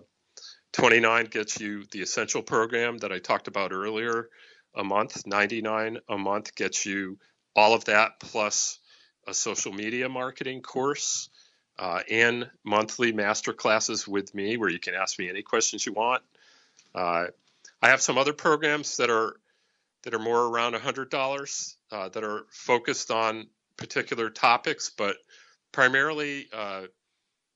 29 0.73 1.25
gets 1.25 1.59
you 1.59 1.85
the 1.91 2.01
essential 2.01 2.41
program 2.41 2.97
that 2.99 3.11
I 3.11 3.19
talked 3.19 3.47
about 3.47 3.71
earlier 3.71 4.29
a 4.75 4.83
month. 4.83 5.25
99 5.25 5.99
a 6.09 6.17
month 6.17 6.53
gets 6.55 6.85
you 6.85 7.17
all 7.55 7.73
of 7.73 7.85
that 7.85 8.19
plus 8.19 8.79
a 9.27 9.33
social 9.33 9.73
media 9.73 10.09
marketing 10.09 10.61
course 10.61 11.29
uh, 11.77 11.99
and 12.09 12.49
monthly 12.63 13.11
master 13.11 13.53
classes 13.53 14.07
with 14.07 14.33
me 14.33 14.57
where 14.57 14.69
you 14.69 14.79
can 14.79 14.93
ask 14.93 15.19
me 15.19 15.29
any 15.29 15.41
questions 15.41 15.85
you 15.85 15.93
want. 15.93 16.23
Uh, 16.93 17.27
I 17.81 17.89
have 17.89 18.01
some 18.01 18.17
other 18.17 18.33
programs 18.33 18.97
that 18.97 19.09
are 19.09 19.35
that 20.03 20.13
are 20.13 20.19
more 20.19 20.45
around 20.45 20.75
$100 20.75 21.75
uh, 21.91 22.09
that 22.09 22.23
are 22.23 22.45
focused 22.51 23.09
on 23.09 23.47
particular 23.75 24.29
topics, 24.29 24.91
but 24.95 25.15
primarily, 25.71 26.47
uh, 26.53 26.83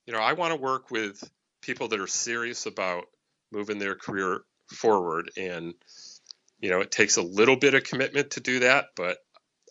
you 0.08 0.14
know, 0.14 0.20
I 0.20 0.34
want 0.34 0.52
to 0.52 0.60
work 0.60 0.90
with 0.90 1.24
people 1.62 1.90
that 1.90 2.00
are 2.00 2.08
serious 2.08 2.66
about 2.66 3.06
moving 3.52 3.78
their 3.78 3.96
career 3.96 4.42
forward. 4.68 5.30
And, 5.38 5.76
you 6.60 6.72
know, 6.72 6.82
it 6.82 6.90
takes 6.90 7.18
a 7.18 7.22
little 7.22 7.56
bit 7.56 7.76
of 7.76 7.84
commitment 7.84 8.32
to 8.32 8.40
do 8.40 8.60
that, 8.60 8.88
but 8.96 9.20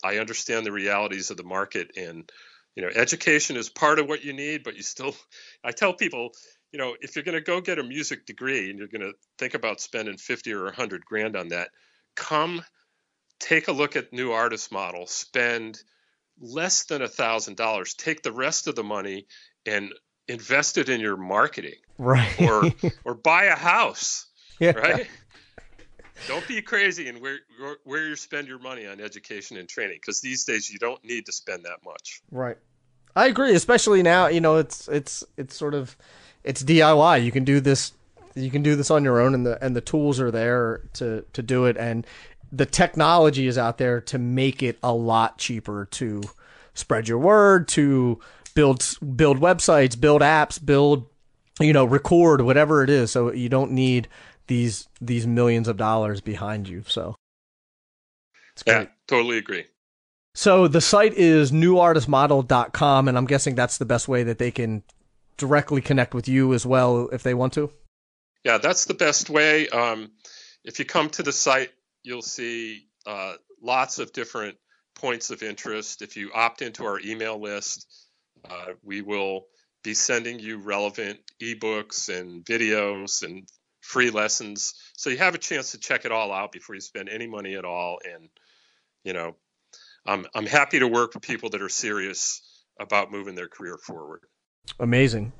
I 0.03 0.17
understand 0.17 0.65
the 0.65 0.71
realities 0.71 1.31
of 1.31 1.37
the 1.37 1.43
market. 1.43 1.91
And, 1.97 2.29
you 2.75 2.83
know, 2.83 2.89
education 2.93 3.57
is 3.57 3.69
part 3.69 3.99
of 3.99 4.07
what 4.07 4.23
you 4.23 4.33
need, 4.33 4.63
but 4.63 4.75
you 4.75 4.83
still, 4.83 5.15
I 5.63 5.71
tell 5.71 5.93
people, 5.93 6.31
you 6.71 6.79
know, 6.79 6.95
if 7.01 7.15
you're 7.15 7.25
going 7.25 7.37
to 7.37 7.41
go 7.41 7.61
get 7.61 7.79
a 7.79 7.83
music 7.83 8.25
degree 8.25 8.69
and 8.69 8.77
you're 8.77 8.87
going 8.87 9.01
to 9.01 9.13
think 9.37 9.53
about 9.53 9.81
spending 9.81 10.17
50 10.17 10.53
or 10.53 10.65
100 10.65 11.05
grand 11.05 11.35
on 11.35 11.49
that, 11.49 11.69
come 12.15 12.61
take 13.39 13.67
a 13.67 13.71
look 13.71 13.95
at 13.95 14.13
new 14.13 14.31
artist 14.31 14.71
model, 14.71 15.07
spend 15.07 15.81
less 16.39 16.85
than 16.85 17.01
a 17.01 17.07
thousand 17.07 17.57
dollars, 17.57 17.93
take 17.93 18.21
the 18.21 18.31
rest 18.31 18.67
of 18.67 18.75
the 18.75 18.83
money 18.83 19.25
and 19.65 19.93
invest 20.29 20.77
it 20.77 20.89
in 20.89 21.01
your 21.01 21.17
marketing 21.17 21.75
right 21.97 22.39
or 22.41 22.71
or 23.03 23.15
buy 23.15 23.45
a 23.45 23.55
house 23.55 24.27
yeah. 24.59 24.71
right 24.71 25.07
don't 26.27 26.47
be 26.47 26.61
crazy 26.61 27.09
and 27.09 27.19
where 27.21 27.39
where 27.83 28.07
you 28.07 28.15
spend 28.15 28.47
your 28.47 28.59
money 28.59 28.85
on 28.85 28.99
education 28.99 29.57
and 29.57 29.67
training 29.67 29.97
because 30.01 30.21
these 30.21 30.45
days 30.45 30.71
you 30.71 30.79
don't 30.79 31.03
need 31.03 31.25
to 31.25 31.31
spend 31.31 31.63
that 31.63 31.83
much. 31.83 32.21
Right. 32.31 32.57
I 33.15 33.25
agree 33.25 33.55
especially 33.55 34.03
now 34.03 34.27
you 34.27 34.39
know 34.39 34.57
it's 34.57 34.87
it's 34.87 35.23
it's 35.35 35.55
sort 35.55 35.73
of 35.73 35.97
it's 36.43 36.63
diy 36.63 37.23
you 37.23 37.31
can 37.31 37.43
do 37.43 37.59
this 37.59 37.91
you 38.35 38.51
can 38.51 38.63
do 38.63 38.75
this 38.75 38.91
on 38.91 39.03
your 39.03 39.19
own 39.19 39.33
and 39.33 39.45
the 39.45 39.63
and 39.63 39.75
the 39.75 39.81
tools 39.81 40.19
are 40.19 40.31
there 40.31 40.81
to 40.93 41.23
to 41.33 41.41
do 41.41 41.65
it. 41.65 41.77
And 41.77 42.05
the 42.51 42.65
technology 42.65 43.47
is 43.47 43.57
out 43.57 43.77
there 43.77 44.01
to 44.01 44.17
make 44.17 44.63
it 44.63 44.77
a 44.81 44.93
lot 44.93 45.37
cheaper 45.37 45.87
to 45.91 46.23
spread 46.73 47.07
your 47.07 47.19
word 47.19 47.67
to 47.69 48.19
build 48.55 48.97
build 49.15 49.39
websites, 49.39 49.99
build 49.99 50.21
apps, 50.21 50.63
build 50.63 51.07
you 51.59 51.73
know, 51.73 51.83
record 51.83 52.41
whatever 52.41 52.83
it 52.83 52.89
is. 52.89 53.11
So 53.11 53.33
you 53.33 53.49
don't 53.49 53.71
need 53.71 54.07
these 54.49 54.89
these 54.99 55.25
millions 55.25 55.69
of 55.69 55.77
dollars 55.77 56.19
behind 56.19 56.67
you. 56.67 56.83
So 56.85 57.15
yeah, 58.67 58.87
totally 59.07 59.37
agree. 59.37 59.65
So 60.35 60.67
the 60.67 60.81
site 60.81 61.13
is 61.13 61.51
newartistmodel.com 61.51 63.07
and 63.07 63.17
I'm 63.17 63.25
guessing 63.25 63.55
that's 63.55 63.77
the 63.77 63.85
best 63.85 64.07
way 64.07 64.23
that 64.23 64.37
they 64.37 64.51
can 64.51 64.83
directly 65.37 65.81
connect 65.81 66.13
with 66.13 66.27
you 66.27 66.53
as 66.53 66.65
well 66.65 67.07
if 67.13 67.23
they 67.23 67.33
want 67.33 67.53
to. 67.53 67.71
Yeah, 68.43 68.57
that's 68.57 68.85
the 68.85 68.93
best 68.93 69.29
way. 69.29 69.69
Um, 69.69 70.11
if 70.63 70.79
you 70.79 70.85
come 70.85 71.09
to 71.11 71.23
the 71.23 71.31
site, 71.31 71.71
you'll 72.03 72.21
see 72.21 72.87
uh, 73.05 73.35
lots 73.61 73.99
of 73.99 74.13
different 74.13 74.57
points 74.95 75.29
of 75.29 75.43
interest. 75.43 76.01
If 76.01 76.17
you 76.17 76.31
opt 76.33 76.61
into 76.61 76.85
our 76.85 76.99
email 76.99 77.39
list, 77.39 77.87
uh, 78.49 78.73
we 78.83 79.01
will 79.01 79.45
be 79.83 79.93
sending 79.93 80.39
you 80.39 80.57
relevant 80.57 81.19
ebooks 81.41 82.09
and 82.09 82.43
videos 82.45 83.23
and 83.23 83.47
free 83.81 84.09
lessons. 84.09 84.73
So 84.97 85.09
you 85.09 85.17
have 85.17 85.35
a 85.35 85.39
chance 85.39 85.71
to 85.71 85.79
check 85.79 86.05
it 86.05 86.11
all 86.11 86.31
out 86.31 86.51
before 86.51 86.75
you 86.75 86.81
spend 86.81 87.09
any 87.09 87.27
money 87.27 87.55
at 87.55 87.65
all. 87.65 87.99
And, 88.03 88.29
you 89.03 89.13
know, 89.13 89.35
I'm, 90.05 90.25
I'm 90.33 90.45
happy 90.45 90.79
to 90.79 90.87
work 90.87 91.13
with 91.13 91.23
people 91.23 91.49
that 91.51 91.61
are 91.61 91.69
serious 91.69 92.41
about 92.79 93.11
moving 93.11 93.35
their 93.35 93.47
career 93.47 93.77
forward. 93.77 94.21
Amazing. 94.79 95.33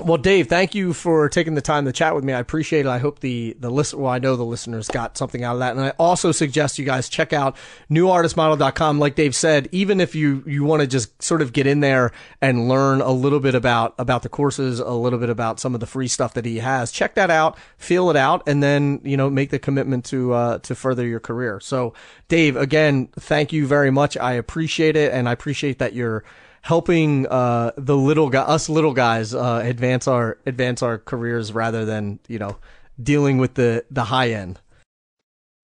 Well, 0.00 0.18
Dave, 0.18 0.48
thank 0.48 0.74
you 0.74 0.92
for 0.92 1.28
taking 1.28 1.54
the 1.54 1.60
time 1.60 1.84
to 1.84 1.92
chat 1.92 2.16
with 2.16 2.24
me. 2.24 2.32
I 2.32 2.40
appreciate 2.40 2.84
it. 2.84 2.88
I 2.88 2.98
hope 2.98 3.20
the 3.20 3.56
the 3.60 3.70
listen. 3.70 4.00
Well, 4.00 4.10
I 4.10 4.18
know 4.18 4.34
the 4.34 4.44
listeners 4.44 4.88
got 4.88 5.16
something 5.16 5.44
out 5.44 5.52
of 5.52 5.60
that, 5.60 5.76
and 5.76 5.80
I 5.80 5.90
also 6.00 6.32
suggest 6.32 6.80
you 6.80 6.84
guys 6.84 7.08
check 7.08 7.32
out 7.32 7.54
newartistmodel.com. 7.88 8.98
Like 8.98 9.14
Dave 9.14 9.36
said, 9.36 9.68
even 9.70 10.00
if 10.00 10.16
you 10.16 10.42
you 10.48 10.64
want 10.64 10.80
to 10.80 10.88
just 10.88 11.22
sort 11.22 11.42
of 11.42 11.52
get 11.52 11.68
in 11.68 11.78
there 11.78 12.10
and 12.40 12.68
learn 12.68 13.02
a 13.02 13.12
little 13.12 13.38
bit 13.38 13.54
about 13.54 13.94
about 13.96 14.24
the 14.24 14.28
courses, 14.28 14.80
a 14.80 14.90
little 14.90 15.20
bit 15.20 15.30
about 15.30 15.60
some 15.60 15.74
of 15.74 15.80
the 15.80 15.86
free 15.86 16.08
stuff 16.08 16.34
that 16.34 16.44
he 16.44 16.58
has, 16.58 16.90
check 16.90 17.14
that 17.14 17.30
out, 17.30 17.56
feel 17.76 18.10
it 18.10 18.16
out, 18.16 18.42
and 18.48 18.64
then 18.64 19.00
you 19.04 19.16
know 19.16 19.30
make 19.30 19.50
the 19.50 19.60
commitment 19.60 20.04
to 20.06 20.32
uh, 20.32 20.58
to 20.58 20.74
further 20.74 21.06
your 21.06 21.20
career. 21.20 21.60
So, 21.60 21.94
Dave, 22.26 22.56
again, 22.56 23.10
thank 23.14 23.52
you 23.52 23.64
very 23.64 23.92
much. 23.92 24.16
I 24.16 24.32
appreciate 24.32 24.96
it, 24.96 25.12
and 25.12 25.28
I 25.28 25.32
appreciate 25.32 25.78
that 25.78 25.92
you're 25.92 26.24
helping 26.64 27.26
uh, 27.26 27.72
the 27.76 27.94
little 27.94 28.30
guy, 28.30 28.40
us 28.40 28.70
little 28.70 28.94
guys, 28.94 29.34
uh, 29.34 29.60
advance 29.62 30.08
our 30.08 30.38
advance 30.46 30.82
our 30.82 30.98
careers 30.98 31.52
rather 31.52 31.84
than 31.84 32.18
you 32.26 32.38
know 32.38 32.56
dealing 33.00 33.38
with 33.38 33.54
the 33.54 33.84
the 33.90 34.04
high 34.04 34.30
end. 34.30 34.58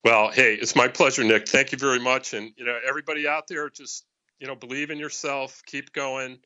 Well, 0.04 0.30
hey, 0.30 0.54
it's 0.54 0.76
my 0.76 0.88
pleasure, 0.88 1.24
Nick. 1.24 1.48
Thank 1.48 1.72
you 1.72 1.78
very 1.78 1.98
much, 1.98 2.34
and 2.34 2.52
you 2.56 2.64
know 2.64 2.78
everybody 2.86 3.26
out 3.26 3.48
there, 3.48 3.68
just 3.70 4.04
you 4.38 4.46
know 4.46 4.54
believe 4.54 4.90
in 4.90 4.98
yourself, 4.98 5.62
keep 5.66 5.92
going. 5.92 6.38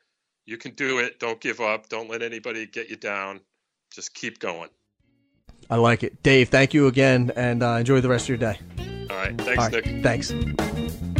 You 0.46 0.56
can 0.56 0.72
do 0.74 0.98
it. 0.98 1.18
Don't 1.18 1.40
give 1.40 1.60
up. 1.60 1.88
Don't 1.88 2.08
let 2.08 2.22
anybody 2.22 2.66
get 2.66 2.88
you 2.88 2.96
down. 2.96 3.40
Just 3.92 4.14
keep 4.14 4.38
going. 4.38 4.70
I 5.68 5.76
like 5.76 6.02
it, 6.02 6.22
Dave. 6.22 6.48
Thank 6.48 6.74
you 6.74 6.86
again, 6.86 7.32
and 7.34 7.62
uh, 7.62 7.76
enjoy 7.80 8.00
the 8.00 8.08
rest 8.08 8.26
of 8.26 8.28
your 8.28 8.38
day. 8.38 8.58
All 9.10 9.16
right, 9.16 9.36
thanks, 9.36 9.58
All 9.58 9.68
right, 9.70 9.84
Nick. 9.84 10.02
Thanks. 10.02 11.13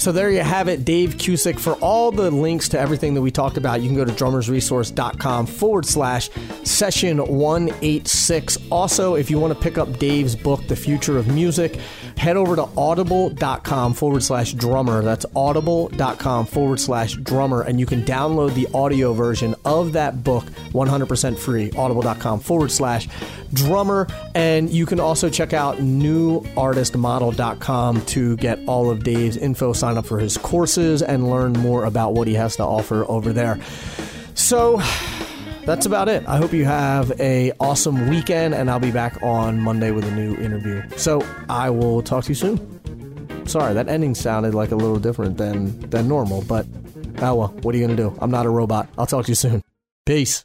So 0.00 0.12
there 0.12 0.30
you 0.30 0.40
have 0.40 0.66
it, 0.68 0.86
Dave 0.86 1.18
Kusek. 1.18 1.60
For 1.60 1.74
all 1.74 2.10
the 2.10 2.30
links 2.30 2.70
to 2.70 2.80
everything 2.80 3.12
that 3.12 3.20
we 3.20 3.30
talked 3.30 3.58
about, 3.58 3.82
you 3.82 3.88
can 3.88 3.96
go 3.96 4.06
to 4.06 4.10
drummersresource.com 4.10 5.44
forward 5.44 5.84
slash 5.84 6.30
session 6.64 7.18
186. 7.18 8.56
Also, 8.70 9.16
if 9.16 9.30
you 9.30 9.38
want 9.38 9.52
to 9.52 9.60
pick 9.60 9.76
up 9.76 9.98
Dave's 9.98 10.34
book, 10.34 10.66
The 10.68 10.74
Future 10.74 11.18
of 11.18 11.28
Music, 11.28 11.78
head 12.20 12.36
over 12.36 12.54
to 12.54 12.68
audible.com 12.76 13.94
forward 13.94 14.22
slash 14.22 14.52
drummer. 14.52 15.00
That's 15.00 15.24
audible.com 15.34 16.44
forward 16.44 16.78
slash 16.78 17.14
drummer, 17.14 17.62
and 17.62 17.80
you 17.80 17.86
can 17.86 18.02
download 18.02 18.52
the 18.52 18.68
audio 18.74 19.14
version 19.14 19.54
of 19.64 19.94
that 19.94 20.22
book 20.22 20.44
100% 20.72 21.38
free. 21.38 21.72
Audible.com 21.72 22.40
forward 22.40 22.70
slash 22.70 23.08
drummer. 23.54 24.06
And 24.34 24.68
you 24.68 24.84
can 24.84 25.00
also 25.00 25.30
check 25.30 25.54
out 25.54 25.78
newartistmodel.com 25.78 28.04
to 28.04 28.36
get 28.36 28.58
all 28.66 28.90
of 28.90 29.02
Dave's 29.02 29.38
info, 29.38 29.72
sign 29.72 29.96
up 29.96 30.04
for 30.04 30.18
his 30.18 30.36
courses, 30.36 31.00
and 31.00 31.30
learn 31.30 31.54
more 31.54 31.86
about 31.86 32.12
what 32.12 32.28
he 32.28 32.34
has 32.34 32.54
to 32.56 32.64
offer 32.64 33.10
over 33.10 33.32
there. 33.32 33.58
So 34.34 34.82
that's 35.64 35.86
about 35.86 36.08
it. 36.08 36.26
I 36.26 36.36
hope 36.36 36.52
you 36.52 36.64
have 36.64 37.12
a 37.20 37.52
awesome 37.60 38.08
weekend, 38.08 38.54
and 38.54 38.70
I'll 38.70 38.80
be 38.80 38.90
back 38.90 39.22
on 39.22 39.60
Monday 39.60 39.90
with 39.90 40.04
a 40.04 40.10
new 40.10 40.34
interview. 40.36 40.82
So 40.96 41.24
I 41.48 41.70
will 41.70 42.02
talk 42.02 42.24
to 42.24 42.30
you 42.30 42.34
soon. 42.34 43.46
Sorry, 43.46 43.74
that 43.74 43.88
ending 43.88 44.14
sounded 44.14 44.54
like 44.54 44.70
a 44.70 44.76
little 44.76 44.98
different 44.98 45.36
than 45.36 45.78
than 45.90 46.08
normal, 46.08 46.42
but 46.42 46.66
oh 47.22 47.34
well. 47.34 47.48
What 47.62 47.74
are 47.74 47.78
you 47.78 47.86
gonna 47.86 47.96
do? 47.96 48.16
I'm 48.20 48.30
not 48.30 48.46
a 48.46 48.50
robot. 48.50 48.88
I'll 48.98 49.06
talk 49.06 49.24
to 49.26 49.30
you 49.30 49.36
soon. 49.36 49.62
Peace. 50.06 50.44